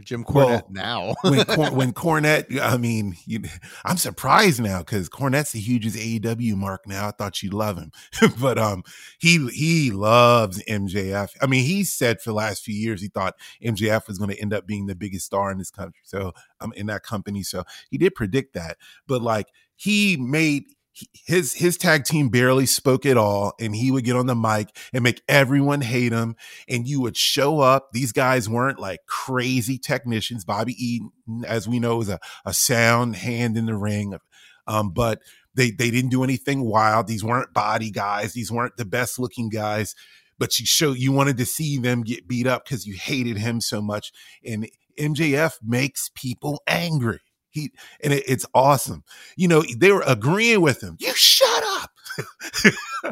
[0.03, 1.15] Jim Well, Cornette now.
[1.23, 3.43] when Cor- when Cornette, I mean, you,
[3.85, 7.09] I'm surprised now because Cornette's the hugest AEW mark now.
[7.09, 7.93] I thought you'd love him,
[8.41, 8.83] but um,
[9.19, 11.31] he he loves MJF.
[11.41, 13.35] I mean, he said for the last few years he thought
[13.65, 16.03] MJF was going to end up being the biggest star in this country.
[16.05, 18.79] So I'm um, in that company, so he did predict that.
[19.07, 20.65] But like he made
[21.27, 24.69] his his tag team barely spoke at all and he would get on the mic
[24.93, 26.37] and make everyone hate him
[26.69, 27.89] and you would show up.
[27.93, 30.45] These guys weren't like crazy technicians.
[30.45, 31.11] Bobby eaton
[31.47, 34.17] as we know is a, a sound hand in the ring.
[34.67, 35.21] Um, but
[35.55, 37.07] they they didn't do anything wild.
[37.07, 38.35] These weren't body guys.
[38.35, 39.95] These weren't the best looking guys.
[40.39, 43.61] But you show you wanted to see them get beat up because you hated him
[43.61, 44.13] so much.
[44.45, 47.21] And mjf makes people angry
[47.53, 47.71] he
[48.03, 49.05] and it, it's awesome
[49.37, 51.91] you know they were agreeing with him you shut up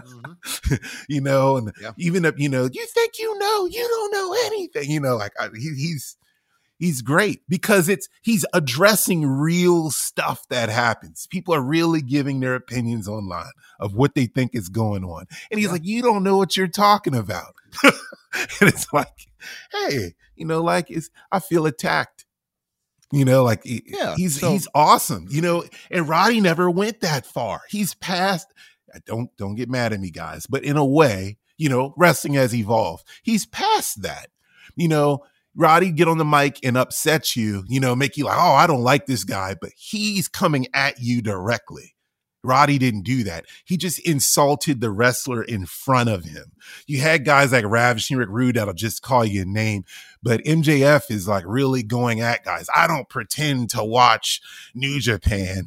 [0.04, 0.36] Mhm.
[1.08, 1.92] you know, and Yeah.
[1.98, 5.32] even if you know, you think you know, you don't know anything, you know, like
[5.38, 6.16] I, he, he's
[6.78, 11.26] he's great because it's he's addressing real stuff that happens.
[11.30, 13.50] People are really giving their opinions online
[13.80, 15.72] of what they think is going on, and he's Yeah.
[15.72, 17.92] like, you don't know what you're talking about, and
[18.62, 19.28] it's like,
[19.72, 22.26] hey, you know, like it's I feel attacked.
[23.12, 25.26] You know, like Yeah, he's so- he's awesome.
[25.30, 27.62] You know, and Roddy never went that far.
[27.68, 28.46] He's past.
[28.94, 30.46] Uh, don't don't get mad at me, guys.
[30.46, 33.06] But in a way, you know, wrestling has evolved.
[33.22, 34.28] He's past that.
[34.76, 35.24] You know,
[35.56, 37.64] Roddy get on the mic and upset you.
[37.68, 39.56] You know, make you like, oh, I don't like this guy.
[39.60, 41.96] But he's coming at you directly.
[42.42, 43.44] Roddy didn't do that.
[43.66, 46.52] He just insulted the wrestler in front of him.
[46.86, 49.84] You had guys like Ravishing Rick Rude that'll just call you a name,
[50.22, 52.66] but MJF is like really going at guys.
[52.74, 54.40] I don't pretend to watch
[54.74, 55.66] New Japan.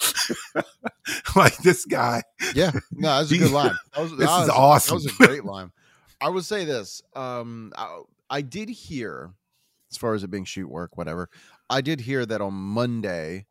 [1.36, 2.22] like this guy.
[2.54, 3.74] Yeah, no, that's a good line.
[3.94, 4.98] That was, This that is was- awesome.
[4.98, 5.72] That was a great line.
[6.20, 7.02] I would say this.
[7.16, 9.30] Um, I, I did hear,
[9.90, 11.28] as far as it being shoot work, whatever.
[11.70, 13.46] I did hear that on Monday,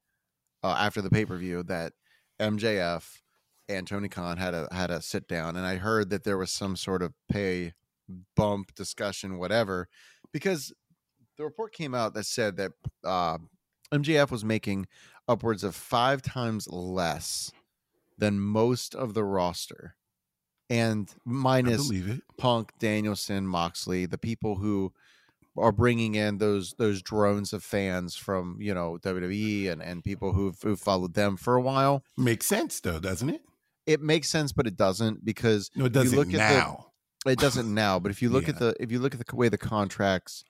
[0.63, 1.93] uh, after the pay per view, that
[2.39, 3.21] MJF
[3.67, 6.51] and Tony Khan had a had a sit down, and I heard that there was
[6.51, 7.73] some sort of pay
[8.35, 9.87] bump discussion, whatever,
[10.31, 10.73] because
[11.37, 12.71] the report came out that said that
[13.03, 13.37] uh,
[13.93, 14.87] MJF was making
[15.27, 17.51] upwards of five times less
[18.17, 19.95] than most of the roster,
[20.69, 21.89] and minus.
[22.37, 24.91] Punk, Danielson, Moxley, the people who
[25.57, 30.33] are bringing in those those drones of fans from you know WWE and and people
[30.33, 32.03] who've who followed them for a while.
[32.17, 33.41] Makes sense though, doesn't it?
[33.85, 36.88] It makes sense, but it doesn't because No, it doesn't look at the- now.
[37.29, 37.99] It doesn't now.
[37.99, 40.43] But if you look at the if you look at the way the contracts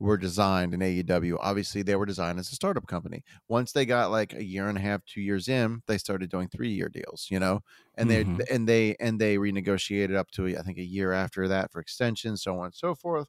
[0.00, 3.24] were designed in AEW, obviously they were designed as a startup company.
[3.48, 6.48] Once they got like a year and a half, two years in, they started doing
[6.48, 7.62] three year deals, you know,
[7.96, 8.10] and Mhm.
[8.10, 11.80] they and they and they renegotiated up to I think a year after that for
[11.80, 13.28] extensions, so on and so forth.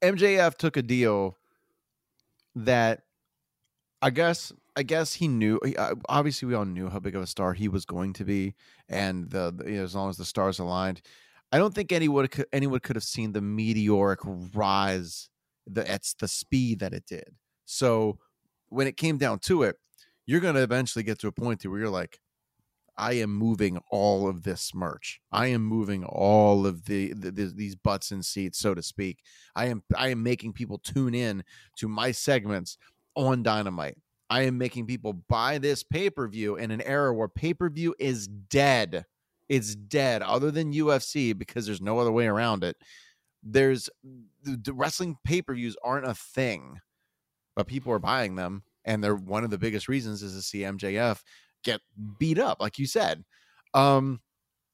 [0.00, 1.38] MJF took a deal
[2.54, 3.04] that
[4.02, 5.58] I guess I guess he knew.
[5.78, 8.54] uh, Obviously, we all knew how big of a star he was going to be,
[8.88, 11.02] and the, you know, as long as the stars aligned,
[11.50, 14.20] I don't think anyone could anyone could have seen the meteoric
[14.54, 15.28] rise
[15.66, 17.34] the at the speed that it did.
[17.66, 18.18] So
[18.68, 19.76] when it came down to it,
[20.26, 22.18] you're going to eventually get to a point where you're like,
[22.96, 25.20] I am moving all of this merch.
[25.32, 29.20] I am moving all of the, the, the these butts and seats, so to speak.
[29.56, 31.44] I am I am making people tune in
[31.76, 32.78] to my segments
[33.16, 33.98] on Dynamite.
[34.32, 37.68] I am making people buy this pay per view in an era where pay per
[37.68, 39.04] view is dead.
[39.48, 42.76] It's dead, other than UFC, because there's no other way around it.
[43.42, 43.90] There's
[44.42, 46.80] the, the wrestling pay per views aren't a thing,
[47.54, 50.60] but people are buying them, and they're one of the biggest reasons is to see
[50.60, 51.20] MJF
[51.64, 51.80] get
[52.18, 53.24] beat up, like you said.
[53.74, 54.20] Um,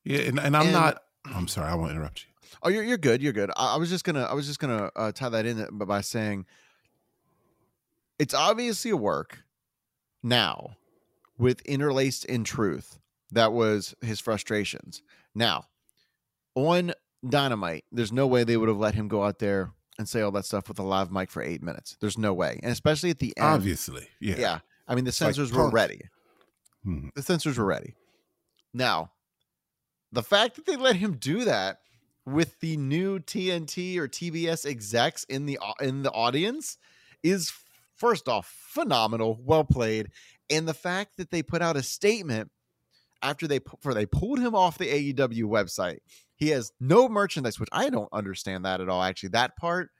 [0.05, 1.03] Yeah, and, and I'm And- not.
[1.27, 2.29] I'm sorry, I won't interrupt you.
[2.63, 3.21] Oh, you're you're good.
[3.23, 3.51] You're good.
[3.57, 6.01] I, I was just gonna I was just gonna uh, tie that in by- by
[6.03, 6.47] saying
[8.19, 9.43] it's obviously a work
[10.23, 10.77] now
[11.39, 12.99] with interlaced in truth.
[13.31, 15.03] That was his frustrations.
[15.35, 15.67] Now
[16.55, 16.93] on
[17.29, 20.31] Dynamite, there's no way they would have let him go out there and say all
[20.33, 21.97] that stuff with a live mic for eight minutes.
[22.01, 23.47] There's no way, and especially at the end.
[23.47, 24.37] Obviously, yeah.
[24.39, 24.59] yeah.
[24.87, 26.03] I mean, the like censors were ready
[26.85, 27.09] Hmm.
[27.15, 27.95] the censors were ready.
[28.73, 29.11] Now,
[30.13, 31.81] the fact that they let him do that
[32.25, 36.79] with the new TNT or TBS execs in the in the audience
[37.23, 37.53] is
[37.99, 40.11] first off phenomenal, well played,
[40.49, 42.51] and the fact that they put out a statement
[43.23, 45.99] after they for they pulled him off the AEW website.
[46.37, 49.03] He has no merchandise, which I don't understand that at all.
[49.03, 49.91] Actually, that part,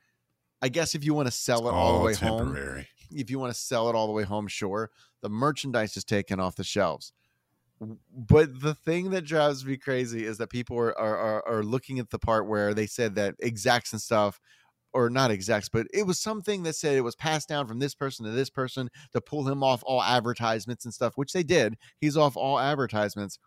[0.63, 3.53] I guess, if you want to sell it all the way home, if you want
[3.53, 4.91] to sell it all the way home, sure.
[5.21, 7.13] The merchandise is taken off the shelves.
[8.13, 11.99] But the thing that drives me crazy is that people are are, are, are looking
[11.99, 14.41] at the part where they said that execs and stuff,
[14.93, 17.95] or not execs, but it was something that said it was passed down from this
[17.95, 21.77] person to this person to pull him off all advertisements and stuff, which they did.
[22.01, 23.39] He's off all advertisements,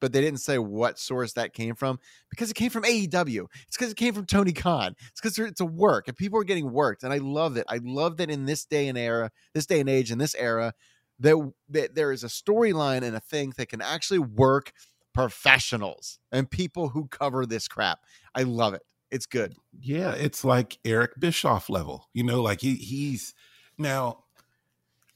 [0.00, 1.98] but they didn't say what source that came from
[2.30, 3.46] because it came from AEW.
[3.66, 4.94] It's because it came from Tony Khan.
[5.10, 7.02] It's because it's a work and people are getting worked.
[7.02, 7.64] And I love it.
[7.68, 10.74] I love that in this day and era, this day and age, in this era,
[11.20, 14.72] that, that there is a storyline and a thing that can actually work
[15.14, 18.00] professionals and people who cover this crap.
[18.34, 18.82] I love it.
[19.10, 19.54] It's good.
[19.80, 22.08] Yeah, it's like Eric Bischoff level.
[22.12, 23.34] You know, like he he's
[23.78, 24.24] now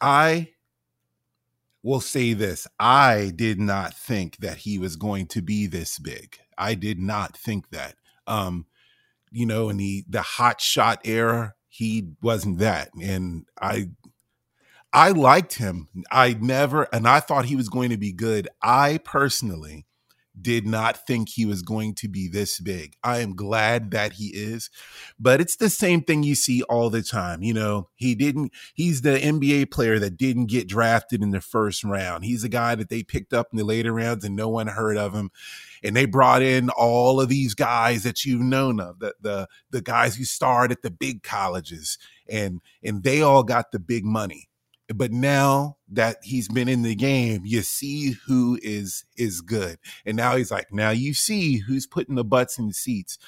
[0.00, 0.50] I
[1.83, 2.66] will say this.
[2.78, 6.38] I did not think that he was going to be this big.
[6.59, 7.96] I did not think that.
[8.26, 8.66] Um,
[9.31, 12.90] you know, in the the hot shot era, he wasn't that.
[13.00, 13.88] And I
[14.92, 15.88] I liked him.
[16.11, 18.48] I never and I thought he was going to be good.
[18.62, 19.87] I personally
[20.40, 22.97] did not think he was going to be this big.
[23.03, 24.71] I am glad that he is,
[25.18, 27.42] but it's the same thing you see all the time.
[27.42, 31.85] You know, he didn't, he's the NBA player that didn't get drafted in the first
[31.85, 32.25] round.
[32.25, 34.97] He's a guy that they picked up in the later rounds and no one heard
[34.97, 35.31] of him.
[35.85, 39.83] And they brought in all of these guys that you've known of, the, the, the
[39.83, 44.49] guys who starred at the big colleges and, and they all got the big money
[44.92, 50.16] but now that he's been in the game you see who is is good and
[50.16, 53.18] now he's like now you see who's putting the butts in the seats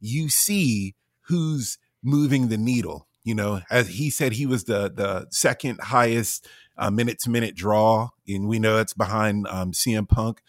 [0.00, 5.26] you see who's moving the needle you know as he said he was the the
[5.30, 6.46] second highest
[6.78, 10.42] uh, minute to minute draw and we know it's behind um, CM Punk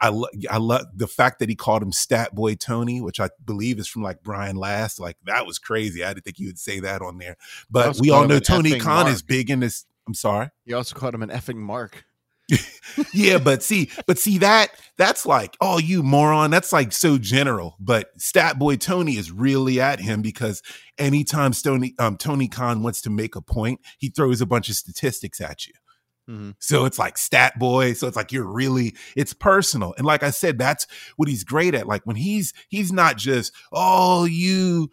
[0.00, 3.30] I, lo- I love the fact that he called him Stat Boy Tony, which I
[3.44, 5.00] believe is from like Brian Last.
[5.00, 6.04] Like that was crazy.
[6.04, 7.36] I didn't think you would say that on there.
[7.70, 9.86] But we all know Tony Khan is big in this.
[10.08, 10.48] I'm sorry.
[10.64, 12.04] You also called him an effing mark.
[13.12, 16.50] yeah, but see, but see that that's like, oh, you moron.
[16.50, 17.76] That's like so general.
[17.78, 20.62] But Stat Boy Tony is really at him because
[20.96, 24.76] anytime Tony um, Tony Khan wants to make a point, he throws a bunch of
[24.76, 25.74] statistics at you.
[26.28, 26.54] Mhm.
[26.58, 27.94] So it's like stat boy.
[27.94, 29.94] So it's like you're really it's personal.
[29.96, 31.86] And like I said, that's what he's great at.
[31.86, 34.90] Like when he's he's not just, oh, you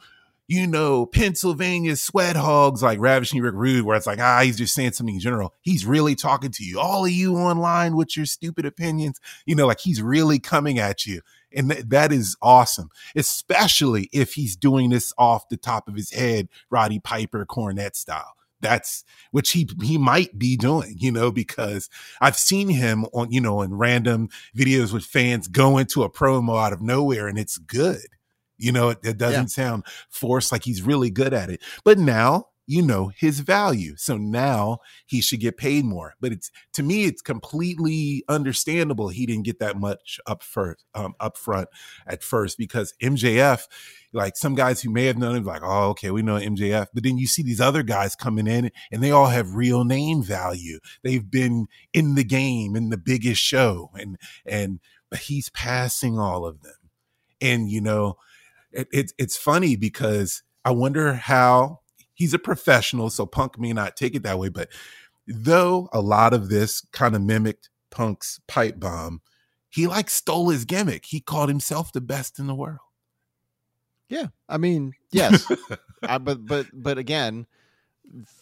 [0.47, 4.75] you know, Pennsylvania sweat hogs like Ravishing Rick Rude, where it's like, ah, he's just
[4.75, 5.53] saying something in general.
[5.61, 6.79] He's really talking to you.
[6.79, 11.05] All of you online with your stupid opinions, you know, like he's really coming at
[11.05, 11.21] you.
[11.51, 16.11] And th- that is awesome, especially if he's doing this off the top of his
[16.11, 18.33] head, Roddy Piper Cornette style.
[18.61, 21.89] That's which he he might be doing, you know, because
[22.21, 26.63] I've seen him on, you know, in random videos with fans go into a promo
[26.63, 28.07] out of nowhere and it's good.
[28.57, 31.61] You know, it, it doesn't sound forced like he's really good at it.
[31.83, 33.95] But now you know his value.
[33.97, 36.15] So now he should get paid more.
[36.19, 41.13] But it's to me, it's completely understandable he didn't get that much up first, um,
[41.19, 41.69] up front
[42.07, 43.67] at first because MJF,
[44.13, 46.87] like some guys who may have known him, like, oh, okay, we know MJF.
[46.93, 50.23] But then you see these other guys coming in and they all have real name
[50.23, 50.79] value.
[51.03, 56.45] They've been in the game in the biggest show, and and but he's passing all
[56.45, 56.73] of them.
[57.41, 58.17] And you know,
[58.75, 61.79] it, it's it's funny because I wonder how
[62.13, 64.49] he's a professional, so Punk may not take it that way.
[64.49, 64.69] But
[65.27, 69.21] though a lot of this kind of mimicked Punk's pipe bomb,
[69.69, 71.05] he like stole his gimmick.
[71.05, 72.79] He called himself the best in the world.
[74.07, 75.51] Yeah, I mean, yes,
[76.03, 77.47] I, but but but again,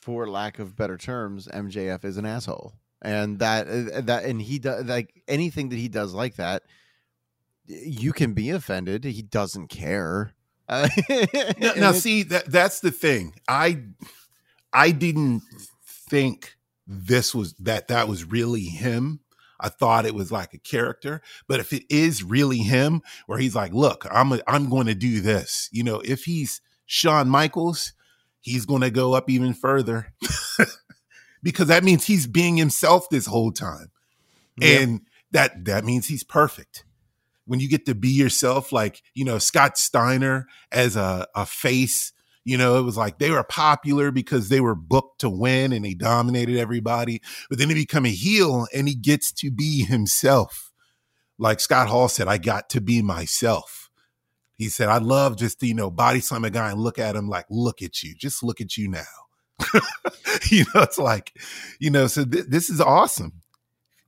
[0.02, 4.60] for lack of better terms, MJF is an asshole, and that uh, that and he
[4.60, 6.64] does like anything that he does like that.
[7.66, 9.04] You can be offended.
[9.04, 10.34] He doesn't care.
[10.70, 10.88] Uh,
[11.60, 13.34] now, now see that that's the thing.
[13.50, 13.84] I
[14.72, 15.42] I didn't
[15.86, 16.56] think
[16.88, 19.20] this was that that was really him.
[19.60, 23.56] I thought it was like a character, but if it is really him, where he's
[23.56, 27.92] like, "Look, I'm a, I'm going to do this," you know, if he's Shawn Michaels,
[28.40, 30.14] he's going to go up even further
[31.44, 33.92] because that means he's being himself this whole time,
[34.62, 34.82] Yep.
[34.82, 36.86] and that that means he's perfect
[37.46, 42.14] when you get to be yourself, like, you know, Scott Steiner as a, a face,
[42.46, 45.86] you know, it was like they were popular because they were booked to win and
[45.86, 47.22] they dominated everybody.
[47.50, 50.72] But then he become a heel and he gets to be himself.
[51.38, 53.90] Like Scott Hall said, I got to be myself.
[54.56, 57.28] He said, I love just, you know, body slam a guy and look at him
[57.28, 59.02] like, look at you, just look at you now.
[60.50, 61.34] you know, it's like,
[61.80, 63.42] you know, so th- this is awesome.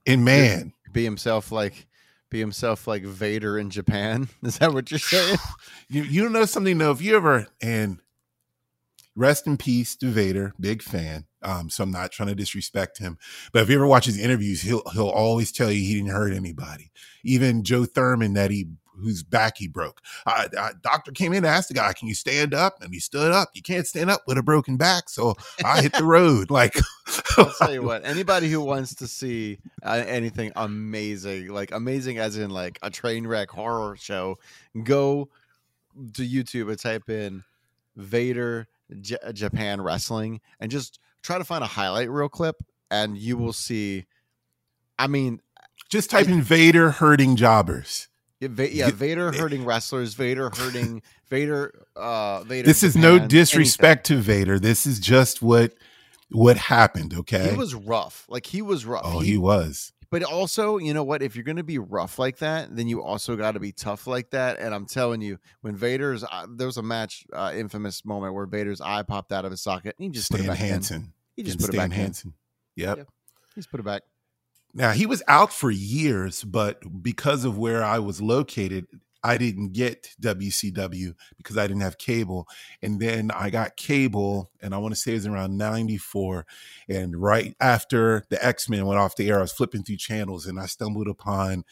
[0.06, 1.86] And man, be himself like
[2.30, 4.28] be himself like Vader in Japan.
[4.42, 5.38] Is that what you're saying?
[5.88, 8.00] you you know something though if you ever and
[9.14, 13.16] rest in peace to Vader big fan um so I'm not trying to disrespect him
[13.50, 16.34] but if you ever watch his interviews he'll he'll always tell you he didn't hurt
[16.34, 16.90] anybody
[17.24, 18.68] even Joe Thurman that he
[19.00, 22.14] whose back he broke I, I, doctor came in and asked the guy can you
[22.14, 25.34] stand up and he stood up you can't stand up with a broken back so
[25.64, 26.76] I hit the road like
[27.38, 28.04] I'll tell you what.
[28.04, 33.26] Anybody who wants to see uh, anything amazing, like amazing as in like a train
[33.26, 34.38] wreck horror show,
[34.82, 35.28] go
[36.14, 37.44] to YouTube and type in
[37.96, 38.66] Vader
[39.00, 42.56] J- Japan wrestling and just try to find a highlight reel clip,
[42.90, 44.06] and you will see.
[44.98, 45.40] I mean,
[45.88, 48.08] just type in Vader hurting jobbers
[48.40, 51.86] yeah, Va- yeah Vader hurting wrestlers, Vader hurting Vader.
[51.94, 52.66] Uh, Vader.
[52.66, 55.72] this is no Japan, disrespect to Vader this is just what
[56.30, 57.54] what happened okay anything.
[57.54, 58.26] He was rough.
[58.28, 59.02] Like he was rough.
[59.04, 61.22] oh he was But also, you know what?
[61.22, 64.06] If you're going to be rough like that, then you also got to be tough
[64.06, 64.58] like that.
[64.58, 68.46] And I'm telling you, when Vader's uh, there was a match, uh, infamous moment where
[68.46, 71.12] Vader's eye popped out of his socket, and he just put it Stan back in.
[71.36, 72.04] He just put it Stan back in.
[72.04, 72.34] Hansen.
[72.76, 72.98] Yep.
[72.98, 73.08] Yep.
[73.54, 74.02] He just put it back.
[74.76, 78.86] Now he was out for years, but because of where I was located,
[79.24, 82.46] I didn't get WCW because I didn't have cable.
[82.82, 86.44] And then I got cable, and I want to say it was around 94.
[86.90, 90.44] And right after the X Men went off the air, I was flipping through channels
[90.44, 91.64] and I stumbled upon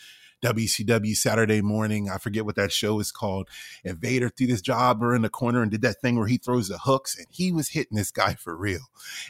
[0.45, 2.11] WCW Saturday morning.
[2.11, 3.49] I forget what that show is called.
[3.85, 6.69] And Vader threw this jobber in the corner and did that thing where he throws
[6.69, 8.83] the hooks, and he was hitting this guy for real.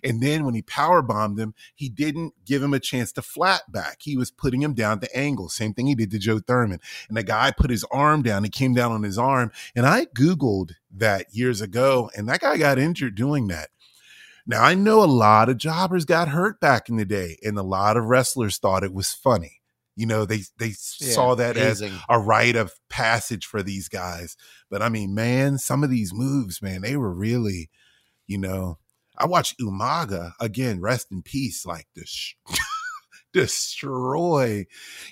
[0.03, 3.63] And then when he power bombed him, he didn't give him a chance to flat
[3.71, 3.99] back.
[4.03, 5.49] He was putting him down the angle.
[5.49, 6.81] Same thing he did to Joe Thurman.
[7.09, 8.45] And the guy put his arm down.
[8.45, 9.53] He came down on his arm.
[9.77, 13.71] And I Googled that years ago, and that guy got injured doing that.
[14.47, 17.63] Now, I know a lot of jobbers got hurt back in the day, and a
[17.63, 19.63] lot of wrestlers thought it was funny.
[19.97, 24.37] You know, they they saw that as a rite of passage for these guys.
[24.71, 27.71] But I mean, man, some of these moves, man, they were really,
[28.27, 28.79] you know,
[29.17, 32.35] I watched Umaga again, rest in peace, like this
[33.33, 34.67] destroy.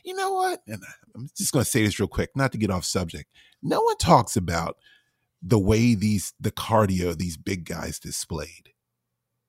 [0.04, 0.62] You know what?
[0.66, 3.30] And uh, I'm just going to say this real quick, not to get off subject.
[3.62, 4.76] No one talks about
[5.42, 8.71] the way these the cardio these big guys displayed.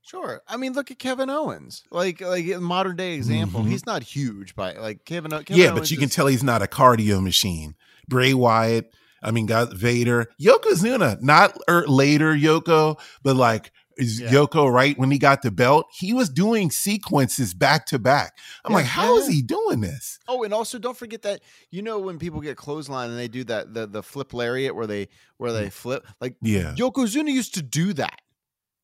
[0.06, 0.42] Sure.
[0.48, 1.84] I mean, look at Kevin Owens.
[1.90, 3.62] Like, like modern day example.
[3.62, 3.70] Mhm.
[3.70, 5.32] He's not huge by like Kevin.
[5.32, 7.76] Kevin yeah, but Owens you can tell he's not a cardio machine.
[8.08, 14.32] Bray Wyatt, I mean, got Vader, Yokozuna, not er, later Yoko, but like is Yeah.
[14.32, 15.86] Yoko right when he got the belt?
[15.98, 18.34] He was doing sequences back to back.
[18.66, 19.36] I'm Yeah, like, how is yeah.
[19.36, 20.18] he doing this?
[20.28, 23.44] Oh, and also don't forget that you know when people get clothesline and they do
[23.46, 25.60] that the the flip lariat where they where Mm.
[25.60, 26.74] they flip like Yeah.
[26.76, 28.20] Yokozuna used to do that.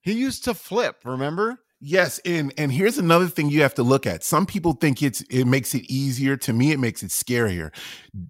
[0.02, 0.98] He used to flip.
[1.04, 1.60] Remember?
[1.82, 4.24] Yes, and and here's another thing you have to look at.
[4.24, 6.36] Some people think it's it makes it easier.
[6.38, 7.74] To me, it makes it scarier.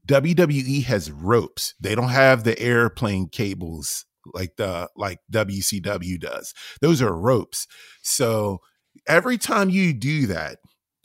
[0.07, 1.73] WWE has ropes.
[1.79, 6.53] They don't have the airplane cables like the like WCW does.
[6.81, 7.65] Those are ropes.
[8.03, 8.59] So
[9.07, 10.59] every time you do that,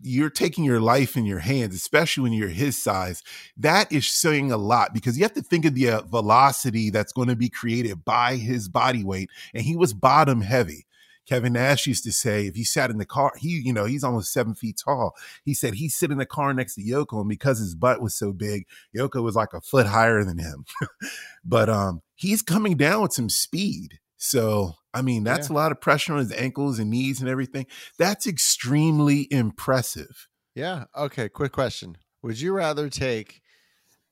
[0.05, 3.22] you're taking your life in your hands, especially when you're his size.
[3.57, 7.12] That is saying a lot because you have to think of the uh, velocity that's
[7.12, 10.86] going to be created by his body weight, and he was bottom heavy.
[11.26, 14.05] Kevin Nash used to say, if you sat in the car, he, you know, he's
[14.05, 15.14] almost seven feet tall.
[15.42, 18.14] He said he sit in the car next to Yoko, and because his butt was
[18.14, 20.66] so big, Yoko was like a foot higher than him.
[21.44, 24.00] but um, he's coming down with some speed.
[24.18, 27.66] So I mean, that's a lot of pressure on his ankles and knees and everything.
[27.99, 30.28] That's extremely impressive.
[30.55, 30.84] Yeah.
[30.97, 31.28] Okay.
[31.28, 33.42] Quick question: Would you rather take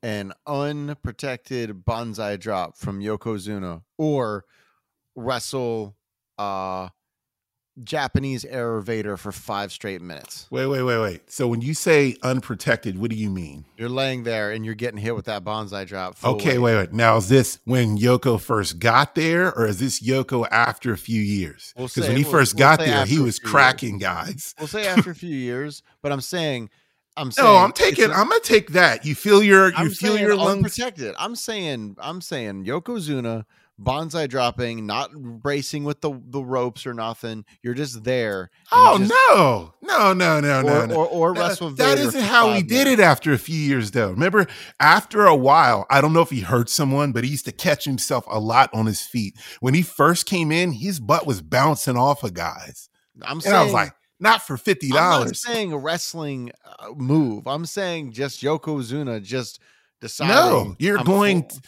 [0.02, 4.44] an unprotected banzai drop from Yokozuna or
[5.14, 5.96] wrestle
[6.38, 6.88] uh
[7.84, 10.46] Japanese Air Vader for five straight minutes?
[10.50, 11.30] Wait, wait, wait, wait.
[11.30, 13.64] So when you say unprotected, what do you mean?
[13.78, 16.16] You're laying there and you're getting hit with that banzai drop.
[16.22, 16.58] Okay, weight.
[16.58, 16.92] wait, wait.
[16.92, 21.20] Now is this when Yoko first got there, or is this Yoko after a few
[21.22, 21.72] years?
[21.76, 23.52] We'll Because when he we'll- first we'll got there, he was few years.
[23.52, 24.54] cracking guys.
[24.58, 26.68] We'll say after a few years, but I'm saying,
[27.16, 28.10] I'm saying, No, I'm taking.
[28.10, 29.04] I'm gonna take that.
[29.04, 29.68] You feel your.
[29.68, 30.56] You I'm feel your lungs.
[30.56, 31.14] unprotected.
[31.18, 33.44] I'm saying, I'm saying Yokozuna
[33.78, 37.44] banzai dropping, not bracing with the the ropes or nothing.
[37.62, 38.50] You're just there.
[38.70, 42.20] Oh just- no, no, no, no, Or, no, or, or No, wrestle that Vader isn't
[42.22, 44.10] how he did it after a few years, though.
[44.10, 44.46] Remember,
[44.78, 47.84] after a while, I don't know if he hurt someone, but he used to catch
[47.84, 49.34] himself a lot on his feet.
[49.60, 52.88] When he first came in, his butt was bouncing off of guys,
[53.22, 55.42] I'm and saying, I was like, not for fifty I'm not dollars.
[55.42, 57.46] saying a wrestling uh, move.
[57.48, 59.58] I'm saying just Yokozuna just
[60.00, 60.34] deciding.
[60.34, 61.42] No, you're I'm going.
[61.48, 61.58] full-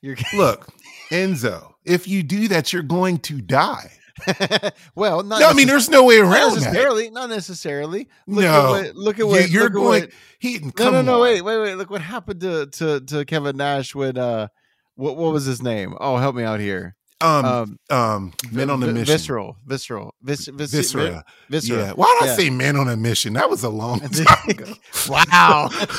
[0.00, 0.68] You're Look,
[1.10, 3.90] Enzo, if you do that, you're going to die.
[4.96, 6.60] well, not No, I mean, there's no way around that.
[6.60, 7.10] necessarily.
[7.10, 8.08] Not necessarily.
[8.26, 8.74] Look No.
[8.74, 10.02] at what, look at what you're going.
[10.02, 11.14] what- He No, no, no.
[11.16, 11.20] on.
[11.22, 11.74] Wait, wait, wait.
[11.74, 14.48] Look what happened to to to Kevin Nash when uh,
[14.96, 15.94] what what was his name?
[16.00, 16.96] Oh, help me out here.
[17.20, 19.04] Um, Um, um, men on a mission.
[19.06, 21.10] visceral, visceral, vis, vis, Viscera.
[21.10, 21.78] vi- viscera.
[21.86, 21.92] Yeah.
[21.92, 22.32] Why did Yeah.
[22.32, 23.32] I say men on a mission?
[23.32, 24.72] That was a long time ago.
[25.08, 25.68] wow.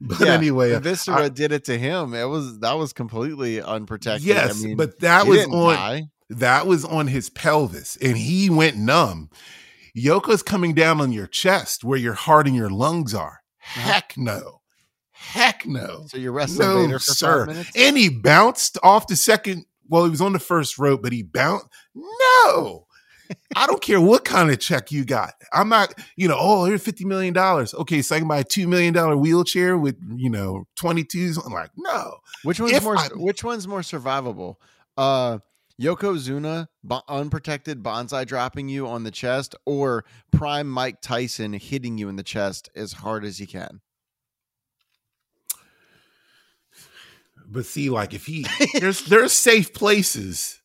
[0.00, 2.14] but Yeah, anyway, uh, Viscera I- did it to him.
[2.14, 4.26] It was that was completely unprotected.
[4.26, 6.02] yes, I mean, but that was on die.
[6.30, 9.30] that was on his pelvis, and he went numb.
[9.96, 13.40] Yoko's coming down on your chest where your heart and your lungs are.
[13.58, 14.60] Heck no.
[15.12, 16.04] Heck no.
[16.08, 17.46] So you're wrestling No, Vader for sir.
[17.46, 17.70] five minutes.
[17.74, 19.64] And he bounced off the second.
[19.88, 21.66] Well, he was on the first rope, but he bounced.
[21.94, 22.86] No,
[23.56, 25.34] I don't care what kind of check you got.
[25.52, 27.36] I'm not, you know, oh, here's $50 million.
[27.36, 31.44] Okay, so I can buy a $2 million wheelchair with, you know, 22s.
[31.44, 32.18] I'm like, no.
[32.44, 32.96] Which one's If more?
[32.96, 34.56] I- which one's more survivable?
[34.96, 35.38] Uh,
[35.80, 42.08] Yokozuna bo- unprotected banzai dropping you on the chest, or Prime Mike Tyson hitting you
[42.08, 43.80] in the chest as hard as he can.
[47.48, 48.46] But see, like if he,
[48.80, 50.60] there's, there's safe places,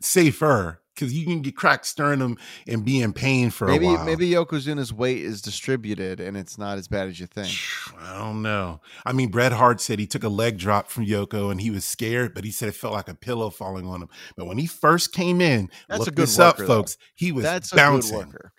[0.00, 2.36] safer because you can get cracked sternum
[2.68, 4.04] and be in pain for maybe a while.
[4.04, 7.50] maybe Yokozuna's weight is distributed and it's not as bad as you think.
[7.98, 8.80] I don't know.
[9.06, 11.84] I mean, Bret Hart said he took a leg drop from Yoko and he was
[11.84, 14.08] scared, but he said it felt like a pillow falling on him.
[14.36, 16.74] But when he first came in, That's look a good this up, worker, though.
[16.80, 16.98] folks.
[17.14, 18.18] He was That's a bouncing.
[18.18, 18.52] good worker.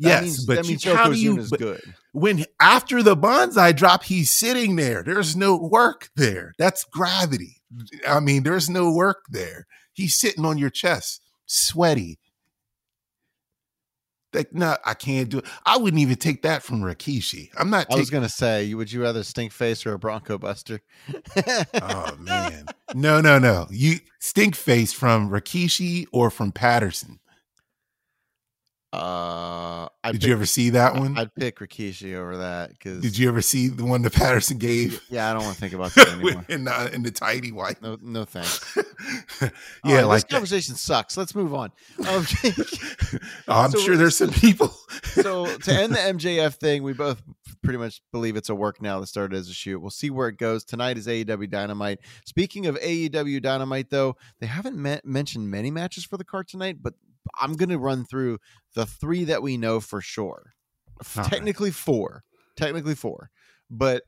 [0.00, 1.46] Yes, means, but that you, means how do you?
[1.50, 1.94] But good.
[2.12, 5.02] when after the banzai drop, he's sitting there.
[5.02, 6.54] There's no work there.
[6.58, 7.60] That's gravity.
[8.08, 9.66] I mean, there's no work there.
[9.92, 12.18] He's sitting on your chest, sweaty.
[14.32, 15.44] Like, no, I can't do it.
[15.66, 17.50] I wouldn't even take that from Rikishi.
[17.58, 20.80] I'm not I was gonna say, would you rather stink face or a Bronco Buster?
[21.82, 23.66] Oh man, no, no, no.
[23.70, 27.19] You stink face from Rikishi or from Patterson.
[28.92, 31.16] Uh, I'd Did pick, you ever see that one?
[31.16, 33.00] I'd pick Rikishi over that because.
[33.02, 35.00] Did you ever see the one that Patterson gave?
[35.08, 36.44] Yeah, I don't want to think about that anymore.
[36.48, 37.80] in, the, in the tidy white.
[37.80, 38.76] No, no thanks.
[39.84, 41.16] yeah, right, like this conversation sucks.
[41.16, 41.70] Let's move on.
[42.04, 42.52] Okay.
[43.48, 44.68] Oh, I'm So- sure there's some people.
[45.02, 47.20] so to end the MJF thing, we both
[47.62, 49.80] pretty much believe it's a work now that started as a shoot.
[49.80, 50.62] We'll see where it goes.
[50.64, 51.98] Tonight is AEW Dynamite.
[52.26, 56.78] Speaking of AEW Dynamite, though, they haven't me- mentioned many matches for the card tonight,
[56.80, 56.94] but
[57.40, 58.38] I'm going to run through
[58.74, 60.52] the three that we know for sure.
[61.16, 61.30] All right.
[61.30, 62.22] Technically four.
[62.56, 63.30] Technically four.
[63.70, 64.02] But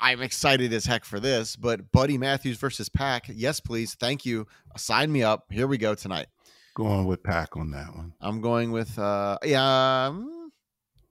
[0.00, 1.56] I'm excited as heck for this.
[1.56, 3.26] But Buddy Matthews versus PAC.
[3.28, 3.94] Yes, please.
[3.94, 4.46] Thank you.
[4.76, 5.44] Sign me up.
[5.50, 6.26] Here we go tonight.
[6.74, 8.14] Going with PAC on that one.
[8.20, 10.10] I'm going with uh yeah.
[10.12, 10.26] mm,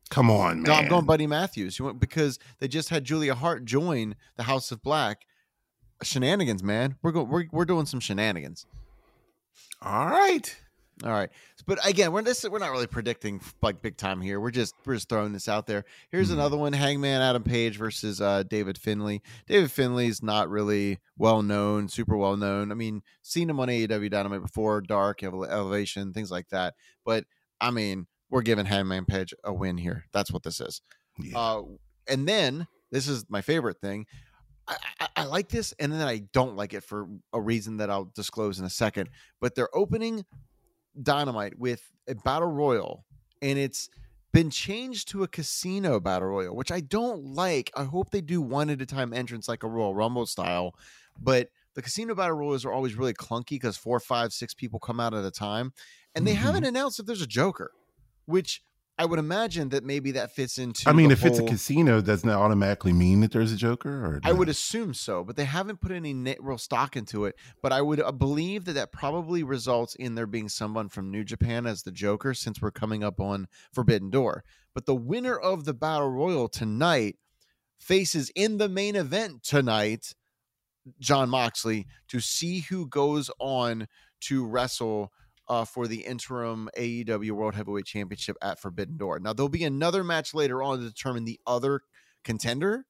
[0.09, 0.83] Come on, no, man.
[0.83, 1.77] I'm going Buddy Matthews.
[1.77, 5.25] You want because they just had Julia Hart join the House of Black.
[6.01, 6.95] Shenanigans, man.
[7.03, 7.27] We're going.
[7.27, 8.65] We're, we're doing some shenanigans.
[9.81, 10.55] All right.
[11.01, 11.29] All right,
[11.65, 12.43] but again, we're this.
[12.43, 14.37] We're not really predicting like big time here.
[14.41, 15.85] We're just we're just throwing this out there.
[16.11, 16.33] Here's Mhm.
[16.33, 19.21] another one: Hangman Adam Page versus uh, David Finlay.
[19.47, 22.69] David Finlay's not really well known, super well known.
[22.69, 26.73] I mean, seen him on AEW Dynamite before, Dark Ele- Elevation, things like that.
[27.05, 27.23] But
[27.61, 30.03] I mean, we're giving Hangman Page a win here.
[30.11, 30.81] That's what this is.
[31.17, 31.39] Yeah.
[31.39, 31.61] Uh,
[32.09, 34.05] and then this is my favorite thing.
[34.67, 34.75] I,
[35.19, 38.59] I, like this, and then I don't like it for a reason that I'll disclose
[38.59, 39.09] in a second.
[39.39, 40.25] But they're opening
[41.01, 43.05] Dynamite with a battle royal,
[43.41, 43.89] and it's
[44.31, 47.71] been changed to a casino battle royal, which I don't like.
[47.75, 50.75] I hope they do one at a time entrance like a Royal Rumble style,
[51.19, 54.99] but the casino battle royals are always really clunky because four, five, six people come
[54.99, 55.73] out at a time,
[56.15, 56.39] and they Mhm.
[56.39, 57.71] haven't announced if there's a Joker,
[58.25, 58.61] which
[58.99, 60.89] I would imagine that maybe that fits into.
[60.89, 63.89] I mean, if it's a casino, doesn't that automatically mean that there's a Joker?
[63.89, 67.35] Or I would assume so, but they haven't put any na- real stock into it.
[67.63, 71.23] But I would uh, believe that that probably results in there being someone from New
[71.23, 74.43] Japan as the Joker, since we're coming up on Forbidden Door.
[74.73, 77.15] But the winner of the Battle Royal tonight
[77.79, 80.13] faces in the main event tonight
[80.99, 83.87] Jon Moxley to see who goes on
[84.21, 85.13] to wrestle
[85.49, 89.19] uh, for the interim AEW World Heavyweight Championship at Forbidden Door.
[89.19, 91.81] Now there'll be another match later on to determine the other
[92.23, 92.85] contender.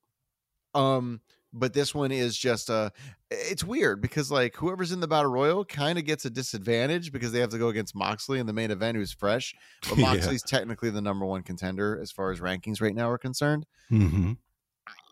[0.75, 2.91] Um, but this one is just uh
[3.31, 7.31] it's weird because like whoever's in the battle royal kind of gets a disadvantage because
[7.31, 9.55] they have to go against Moxley in the main event who's fresh.
[9.87, 10.13] But Yeah.
[10.13, 13.65] Moxley's technically the number one contender as far as rankings right now are concerned.
[13.91, 14.33] Mm-hmm.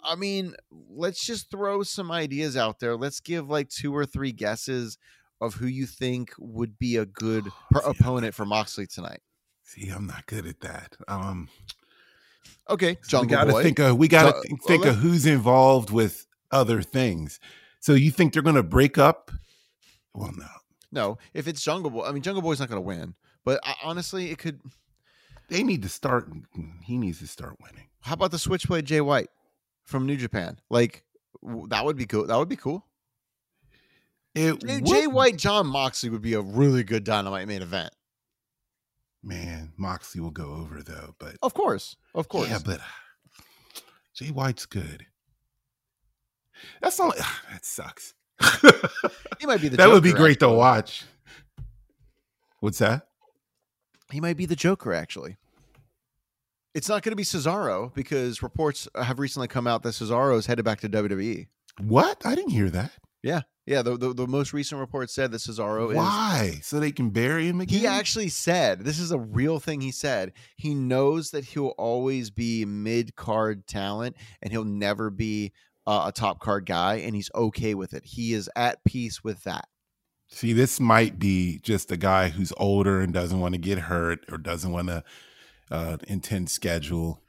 [0.04, 0.56] I mean,
[0.89, 2.95] let's just throw some ideas out there.
[2.95, 4.98] Let's give like two or three guesses
[5.42, 7.92] of who you think would be a good per- Yeah.
[7.92, 9.20] opponent for Moxley tonight.
[9.64, 10.96] See, I'm not good at that.
[11.08, 11.50] Um,
[12.70, 13.64] Okay, we got to Boy.
[13.64, 16.82] think of we got to So- think, well, think let- of who's involved with other
[16.82, 17.40] things.
[17.80, 19.32] So you think they're going to break up?
[20.14, 20.48] Well, no.
[20.92, 23.16] no, if it's Jungle Boy, I mean Jungle Boy's not going to win.
[23.46, 24.60] But I, honestly, it could.
[25.50, 26.30] They need to start.
[26.84, 27.88] He needs to start winning.
[28.02, 29.30] How about the Switchblade Jay White
[29.86, 30.60] from New Japan?
[30.70, 31.04] Like
[31.70, 32.26] that would be cool.
[32.28, 32.86] That would be cool.
[34.36, 37.91] It Jay, Jay White, Jon Moxley would be a really good Dynamite main event.
[39.23, 41.15] man, Moxley will go over though.
[41.19, 42.49] But Of course, of course.
[42.49, 42.84] yeah, but uh,
[44.13, 45.05] Jay White's good.
[46.82, 47.15] That's not.
[47.19, 48.13] Ah, that sucks.
[49.39, 49.78] he might be the.
[49.78, 51.05] that would be Joker, great to watch.
[52.59, 53.07] What's that?
[54.11, 55.36] He might be the Joker, actually.
[56.73, 60.45] It's not going to be Cesaro because reports have recently come out that Cesaro is
[60.45, 61.47] headed back to WWE.
[61.82, 62.23] What?
[62.25, 62.91] I didn't hear that.
[63.23, 63.82] Yeah, yeah.
[63.82, 65.97] The the, the most recent report said that Cesaro is.
[65.97, 66.59] Why?
[66.63, 67.80] So they can bury him again?
[67.80, 69.82] He actually said this is a real thing.
[69.82, 75.51] He said he knows that he'll always be mid card talent and he'll never be
[75.86, 78.03] uh, a top card guy, and he's okay with it.
[78.03, 79.68] He is at peace with that.
[80.30, 84.26] See, this might be just a guy who's older and doesn't want to get hurt
[84.30, 85.03] or doesn't want to
[85.72, 87.22] uh, intense schedule.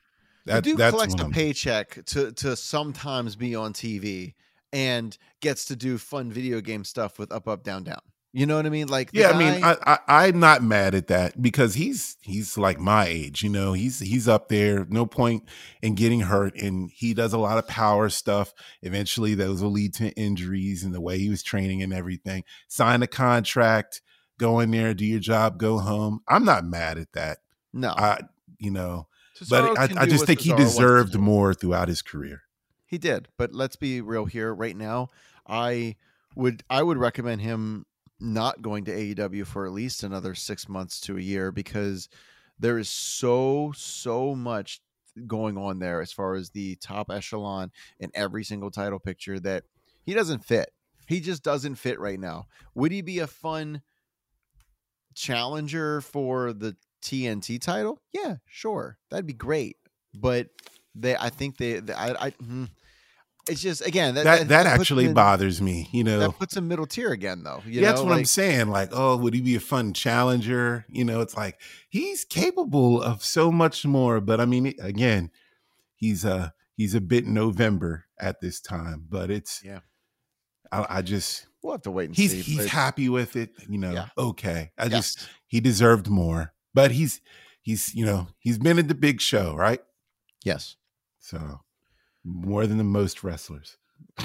[0.47, 4.35] That, the dude collects a paycheck to to sometimes be on TV
[4.73, 8.01] and gets to do fun video game stuff with up up down down.
[8.33, 8.89] You know what I mean?
[8.89, 12.59] Like, the Yeah, I mean, I, I I'm not mad at that because he's he's
[12.59, 13.73] like my age, you know.
[13.73, 14.87] He's he's up there.
[14.91, 15.49] No point
[15.83, 18.53] in getting hurt, and he does a lot of power stuff.
[18.83, 22.45] Eventually, those will lead to injuries, and the way he was training and everything.
[22.69, 24.03] Sign a contract,
[24.39, 26.21] go in there, do your job, go home.
[26.29, 27.39] I'm not mad at that.
[27.73, 28.21] no, I
[28.59, 29.07] you know,
[29.41, 32.43] Cesaro but I, I just think he Cesaro wants deserved more throughout his career.
[32.89, 34.53] He did, but let's be real here.
[34.55, 35.09] Right now,
[35.47, 35.97] I
[36.35, 37.85] would I would recommend him
[38.19, 42.09] not going to AEW for at least another six months to a year because
[42.59, 44.81] there is so so much
[45.27, 47.71] going on there as far as the top echelon
[48.01, 49.65] in every single title picture that
[50.03, 50.73] he doesn't fit.
[51.07, 52.47] He just doesn't fit right now.
[52.75, 53.83] Would he be a fun
[55.15, 58.01] challenger for the TNT title?
[58.13, 59.77] Yeah, sure, that'd be great.
[60.15, 60.49] But
[61.01, 62.65] they, I think they, they I, I, hmm.
[63.49, 65.89] it's just again that That that, puts actually in- bothers me.
[65.93, 67.63] You know, That puts him middle tier again, though.
[67.67, 68.69] You Yeah, that's know, what I'm saying.
[68.69, 70.85] Like, oh, would he be a fun challenger?
[70.89, 74.21] You know, it's like he's capable of so much more.
[74.21, 75.31] But I mean, again,
[75.95, 79.07] he's a he's a bit November at this time.
[79.09, 79.81] But it's Yeah.
[80.71, 82.41] I, I just We'll have to wait and he's see.
[82.43, 83.51] he's happy with it.
[83.69, 84.09] You know, Yeah.
[84.17, 84.71] okay.
[84.79, 85.15] I yes.
[85.15, 86.53] just he deserved more.
[86.75, 87.21] But he's
[87.63, 89.81] he's you know he's been at the big show, right?
[90.45, 90.77] yes,
[91.29, 91.61] So
[92.25, 93.77] more than the most wrestlers.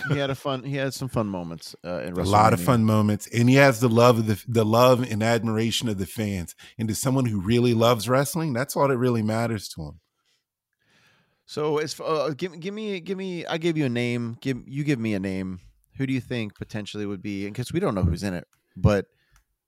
[0.07, 0.63] he had a fun.
[0.63, 2.27] He had some fun moments uh, in wrestling.
[2.27, 5.21] a lot of fun moments and he has the love of the the love and
[5.21, 9.21] admiration of the fans and to someone who really loves wrestling that's all that really
[9.21, 9.99] matters to him
[11.45, 14.37] So as uh, give give me give me I gave you a name.
[14.41, 15.59] Give you give me a name.
[15.97, 17.45] Who do you think potentially would be?
[17.45, 19.05] Because we don't know who's in it, but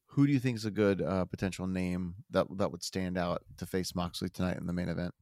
[0.07, 3.43] who do you think is a good uh, potential name that that would stand out
[3.57, 5.13] to face Moxley tonight in the main event?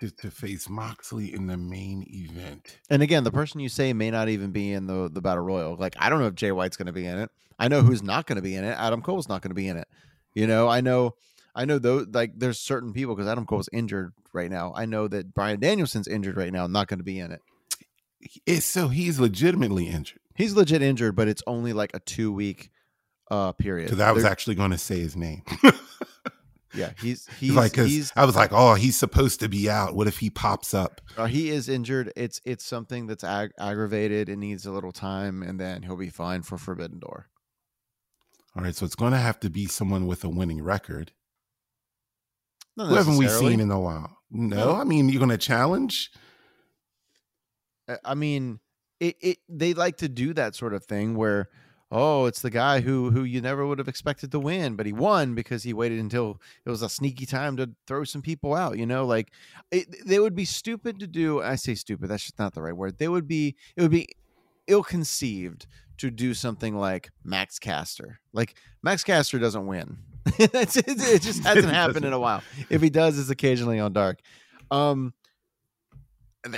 [0.00, 4.10] To, to face moxley in the main event And again, the person you say may
[4.10, 5.76] not even be in the the battle royal.
[5.76, 7.30] Like I don't know if Jay White's going to be in it.
[7.58, 8.72] I know who's not going to be in it.
[8.78, 9.86] Adam Cole's not going to be in it.
[10.32, 11.16] You know, I know,
[11.54, 12.06] I know though.
[12.10, 14.72] Like there's certain people because Adam Cole's injured right now.
[14.74, 17.42] I know that Bryan Danielson's injured right now, not going to be in it.
[18.46, 22.70] it's so he's legitimately injured He's legit injured, but it's only like a two week
[23.30, 23.86] uh period.
[23.90, 25.42] because i was There- actually going to say his name
[26.74, 29.94] yeah, he's he's like he's i was like oh he's supposed to be out.
[29.94, 31.00] What if he pops up?
[31.16, 32.12] Uh, he is injured.
[32.16, 34.28] It's it's something that's ag- aggravated.
[34.28, 37.28] And needs a little time, and then he'll be fine for Forbidden Door.
[38.56, 41.12] all right so it's going to have to be someone with a winning record.
[42.76, 44.16] Who haven't we seen in a while?
[44.30, 46.10] No i mean you're going to challenge?
[47.88, 48.60] I- I mean,
[49.00, 51.48] it, it they like to do that sort of thing where,
[51.90, 54.92] oh, it's the guy who who you never would have expected to win, but he
[54.92, 58.78] won because he waited until it was a sneaky time to throw some people out.
[58.78, 59.32] You know, like
[59.70, 61.42] it, they would be stupid to do.
[61.42, 62.08] I say stupid.
[62.08, 62.98] That's just not the right word.
[62.98, 63.56] They would be.
[63.76, 64.08] It would be
[64.66, 65.66] ill conceived
[65.98, 68.20] to do something like Max Caster.
[68.32, 69.98] Like Max Caster doesn't win.
[70.38, 72.42] It, it just hasn't happened in a while.
[72.70, 74.20] If he does, it's occasionally on dark.
[74.70, 75.12] Um,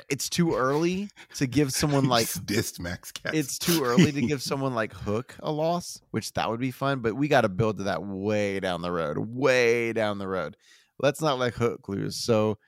[0.09, 4.75] it's too early to give someone like dissed max it's too early to give someone
[4.75, 7.85] like Hook a loss, which that would be fun, but we got to build to
[7.85, 10.57] that way down the road, way down the road.
[10.99, 12.17] Let's not let Hook lose.
[12.17, 12.59] So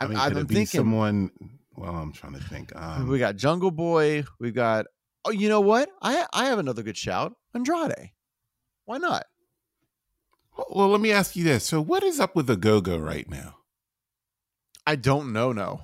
[0.00, 1.30] I I'm, I'm be thinking someone.
[1.74, 2.72] Well, I'm trying to think.
[2.76, 4.86] Um, we got Jungle Boy, we've got
[5.24, 5.88] oh, you know what?
[6.00, 8.10] I I have another good shout, Andrade.
[8.84, 9.24] Why not?
[10.70, 11.64] well, let me ask you this.
[11.64, 13.56] So, what is up with the Go Go right now?
[14.86, 15.52] I don't know.
[15.52, 15.82] No,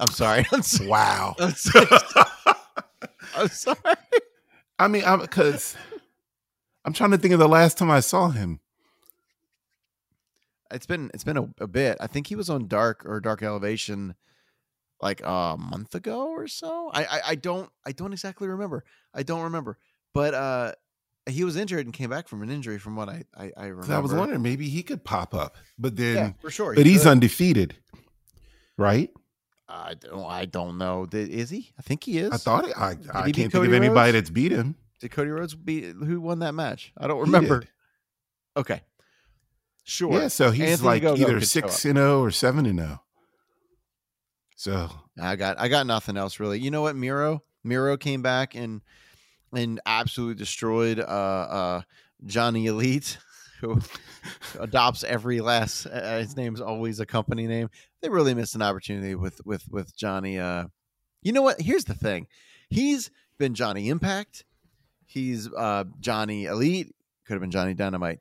[0.00, 0.46] I'm sorry.
[0.52, 0.88] I'm sorry.
[0.88, 1.36] Wow.
[1.38, 1.86] I'm sorry.
[3.36, 3.78] I'm sorry.
[4.78, 5.76] I mean, I'm because
[6.84, 8.60] I'm trying to think of the last time I saw him.
[10.72, 11.96] It's been it's been a, a bit.
[12.00, 14.14] I think he was on Dark or Dark Elevation
[15.02, 16.90] like a month ago or so.
[16.92, 18.84] I, I I don't I don't exactly remember.
[19.12, 19.78] I don't remember.
[20.14, 20.72] But uh
[21.28, 23.94] he was injured and came back from an injury from what I I, I remember.
[23.94, 26.74] I was wondering maybe he could pop up, but then, Yeah, for sure.
[26.74, 27.10] but he he's could.
[27.10, 27.76] undefeated,
[28.78, 29.10] right?
[29.70, 31.06] I don't I don't know.
[31.12, 31.70] Is he?
[31.78, 32.30] I think he is.
[32.32, 34.12] I thought it, I, I he can't think of anybody Rhodes?
[34.12, 34.74] that's beat him.
[35.00, 36.92] Did Cody Rhodes beat who won that match?
[36.98, 37.64] I don't remember.
[38.56, 38.82] Okay.
[39.84, 40.12] Sure.
[40.12, 43.02] Yeah, so he's Anthony like Gogo either six and zero or seven and zero.
[44.56, 44.90] So
[45.20, 46.60] I got I got nothing else really.
[46.60, 47.42] You know what, Miro?
[47.64, 48.82] Miro came back and
[49.54, 51.82] and absolutely destroyed uh uh
[52.26, 53.16] Johnny Elite,
[53.60, 53.80] who
[54.60, 57.70] adopts every last uh, his name's always a company name.
[58.02, 60.66] They really missed an opportunity with with with Johnny uh
[61.22, 61.60] you know what?
[61.60, 62.26] Here's the thing.
[62.68, 64.44] He's been Johnny Impact.
[65.06, 66.94] He's uh Johnny Elite.
[67.26, 68.20] Could have been Johnny Dynamite.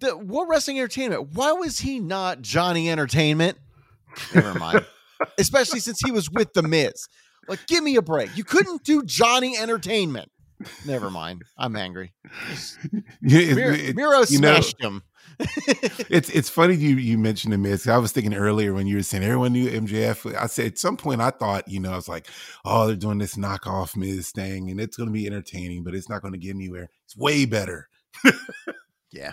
[0.00, 1.34] The World Wrestling Entertainment.
[1.34, 3.58] Why was he not Johnny Entertainment?
[4.34, 4.86] Never mind.
[5.38, 7.06] Especially since he was with the Miz.
[7.48, 8.36] Like, give me a break.
[8.36, 10.30] You couldn't do Johnny Entertainment.
[10.86, 11.42] Never mind.
[11.58, 12.12] I'm angry.
[13.22, 15.02] It- Miro, it- Miro you know- smashed him.
[16.10, 17.86] it's it's funny you you mentioned the Miz.
[17.88, 20.34] I was thinking earlier when you were saying everyone knew MJF.
[20.36, 22.26] I said at some point I thought you know I was like,
[22.64, 26.10] oh, they're doing this knockoff Miz thing, and it's going to be entertaining, but it's
[26.10, 26.90] not going to get anywhere.
[27.04, 27.88] It's way better.
[29.12, 29.32] yeah.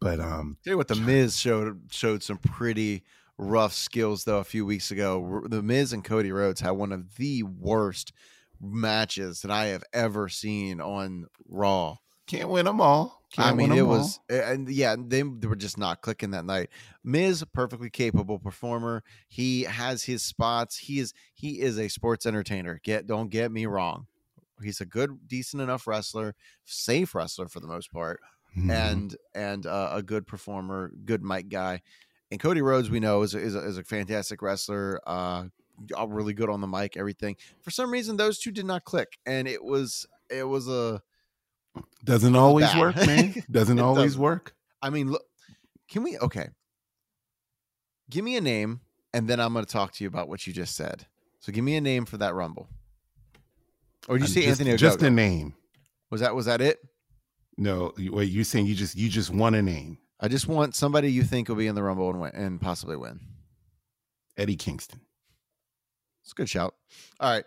[0.00, 3.02] But um, Tell you what, the Miz showed showed some pretty
[3.38, 5.42] rough skills though a few weeks ago.
[5.48, 8.12] The Miz and Cody Rhodes had one of the worst
[8.60, 11.96] matches that I have ever seen on Raw.
[12.26, 13.22] can't win them all.
[13.32, 13.98] Can't I mean, it 'em all.
[13.98, 16.70] was, and yeah, they, they were just not clicking that night.
[17.04, 19.02] Miz, perfectly capable performer.
[19.28, 20.78] He has his spots.
[20.78, 22.80] He is he is a sports entertainer.
[22.82, 24.06] Get don't get me wrong.
[24.62, 26.34] He's a good, decent enough wrestler,
[26.64, 28.20] safe wrestler for the most part
[28.56, 28.70] Mhm.
[28.72, 31.82] and and uh, a good performer, good mic guy.
[32.30, 35.44] And Cody Rhodes, we know, is a, is a, is a fantastic wrestler, uh,
[35.98, 37.36] uh, really good on the mic, everything.
[37.62, 41.02] For some reason, those two did not click, and it was it was a.
[42.04, 42.80] doesn't always bad.
[42.80, 43.34] work, man.
[43.50, 44.22] Doesn't always doesn't.
[44.22, 44.54] work.
[44.82, 45.22] I mean, look,
[45.90, 46.18] can we?
[46.18, 46.48] Okay,
[48.10, 48.80] give me a name,
[49.12, 51.06] and then I'm going to talk to you about what you just said.
[51.40, 52.68] So, give me a name for that Rumble.
[54.08, 55.54] Or did you Uh, say Anthony just a name.
[56.10, 56.78] was that was that it?
[57.56, 58.30] No, wait.
[58.30, 61.48] You're saying you just you just want a name, I just want somebody you think
[61.48, 63.20] will be in the Rumble and win, and possibly win.
[64.36, 65.00] Eddie Kingston.
[66.28, 66.74] It's a good shout.
[67.20, 67.44] All right.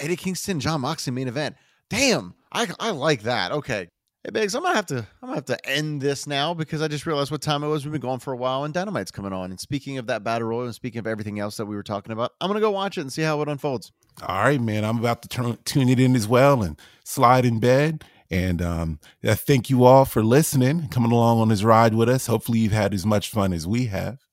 [0.00, 1.54] Eddie Kingston, Jon Moxley main event.
[1.88, 3.52] Damn, I I like that.
[3.52, 3.86] Okay.
[4.24, 6.88] Hey Biggs, I'm gonna have to I'm gonna have to end this now because I
[6.88, 7.84] just realized what time it was.
[7.84, 9.50] We've been going for a while and Dynamite's coming on.
[9.50, 12.10] And speaking of that battle royal and speaking of everything else that we were talking
[12.10, 13.92] about, I'm gonna go watch it and see how it unfolds.
[14.26, 14.84] All right, man.
[14.84, 18.02] I'm about to turn, tune it in as well and slide in bed.
[18.28, 22.26] And um, I thank you all for listening, coming along on this ride with us.
[22.26, 24.27] Hopefully, you've had as much fun as we have.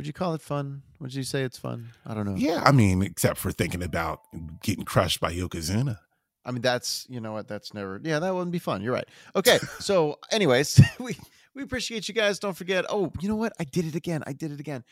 [0.00, 0.80] Would you call it fun?
[0.98, 1.90] Would you say it's fun?
[2.06, 2.34] I don't know.
[2.34, 4.22] Yeah, I mean, except for thinking about
[4.62, 5.98] getting crushed by Yokozuna.
[6.42, 8.80] I mean, that's you know what, that's never yeah, that wouldn't be fun.
[8.80, 9.08] You're right.
[9.36, 9.58] Okay.
[9.78, 11.18] so anyways, we
[11.54, 12.38] we appreciate you guys.
[12.38, 12.86] Don't forget.
[12.88, 13.52] Oh, you know what?
[13.60, 14.22] I did it again.
[14.26, 14.84] I did it again.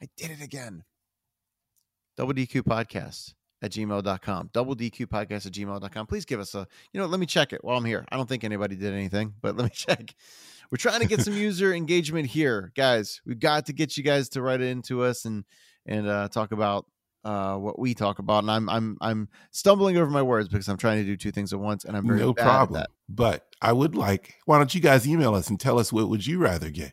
[0.00, 0.82] I did it again.
[2.16, 3.34] Double DQ podcast
[3.64, 4.50] at gmail.com.
[4.52, 6.06] Double DQ podcast at gmail.com.
[6.06, 8.04] Please give us a, you know, let me check it while I'm here.
[8.10, 10.14] I don't think anybody did anything, but let me check.
[10.70, 13.20] We're trying to get some user engagement here, guys.
[13.26, 15.44] We've got to get you guys to write it into us and
[15.86, 16.86] and uh, talk about
[17.24, 18.44] uh, what we talk about.
[18.44, 21.52] And I'm I'm I'm stumbling over my words because I'm trying to do two things
[21.52, 22.80] at once, and I'm very No bad at problem.
[22.80, 22.90] that.
[23.08, 26.26] But I would like, why don't you guys email us and tell us what would
[26.26, 26.92] you rather get?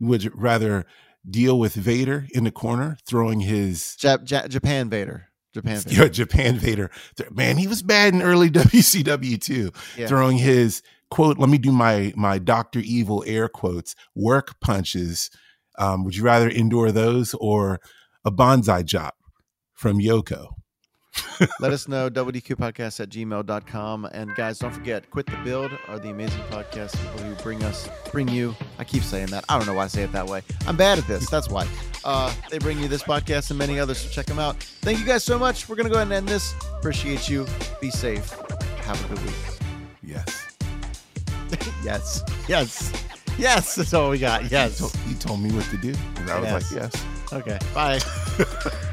[0.00, 0.84] Would you rather
[1.28, 5.28] deal with Vader in the corner throwing his Jap- Ja- Japan Vader.
[5.54, 6.02] Japan Vader.
[6.02, 6.90] Yeah, Japan Vader.
[7.30, 9.72] Man, he was bad in early WCW too.
[9.96, 10.06] Yeah.
[10.06, 15.30] Throwing his quote, let me do my my Doctor Evil air quotes, work punches.
[15.78, 17.80] Um, would you rather endure those or
[18.24, 19.16] a banzai chop
[19.74, 20.54] from Yoko?
[21.60, 24.04] Let us know, WDQ podcast at gmail.com.
[24.06, 27.88] And guys, don't forget, Quit the Build are the amazing podcast people who bring us,
[28.10, 28.54] bring you.
[28.78, 29.44] I keep saying that.
[29.48, 30.42] I don't know why I say it that way.
[30.66, 31.28] I'm bad at this.
[31.28, 31.66] That's why.
[32.04, 33.98] Uh, they bring you this podcast and many others.
[33.98, 34.62] So check them out.
[34.82, 35.68] Thank you guys so much.
[35.68, 36.54] We're going to go ahead and end this.
[36.78, 37.46] Appreciate you.
[37.80, 38.30] Be safe.
[38.84, 39.34] Have a good week.
[40.02, 40.48] Yes.
[41.84, 42.22] yes.
[42.48, 42.92] Yes.
[43.38, 43.74] Yes.
[43.74, 44.42] That's all we got.
[44.44, 44.78] You Yes.
[44.78, 45.94] told, you told me what to do.
[46.16, 46.72] And I was Yes.
[46.72, 47.04] like, yes.
[47.32, 47.58] Okay.
[47.74, 48.78] Bye.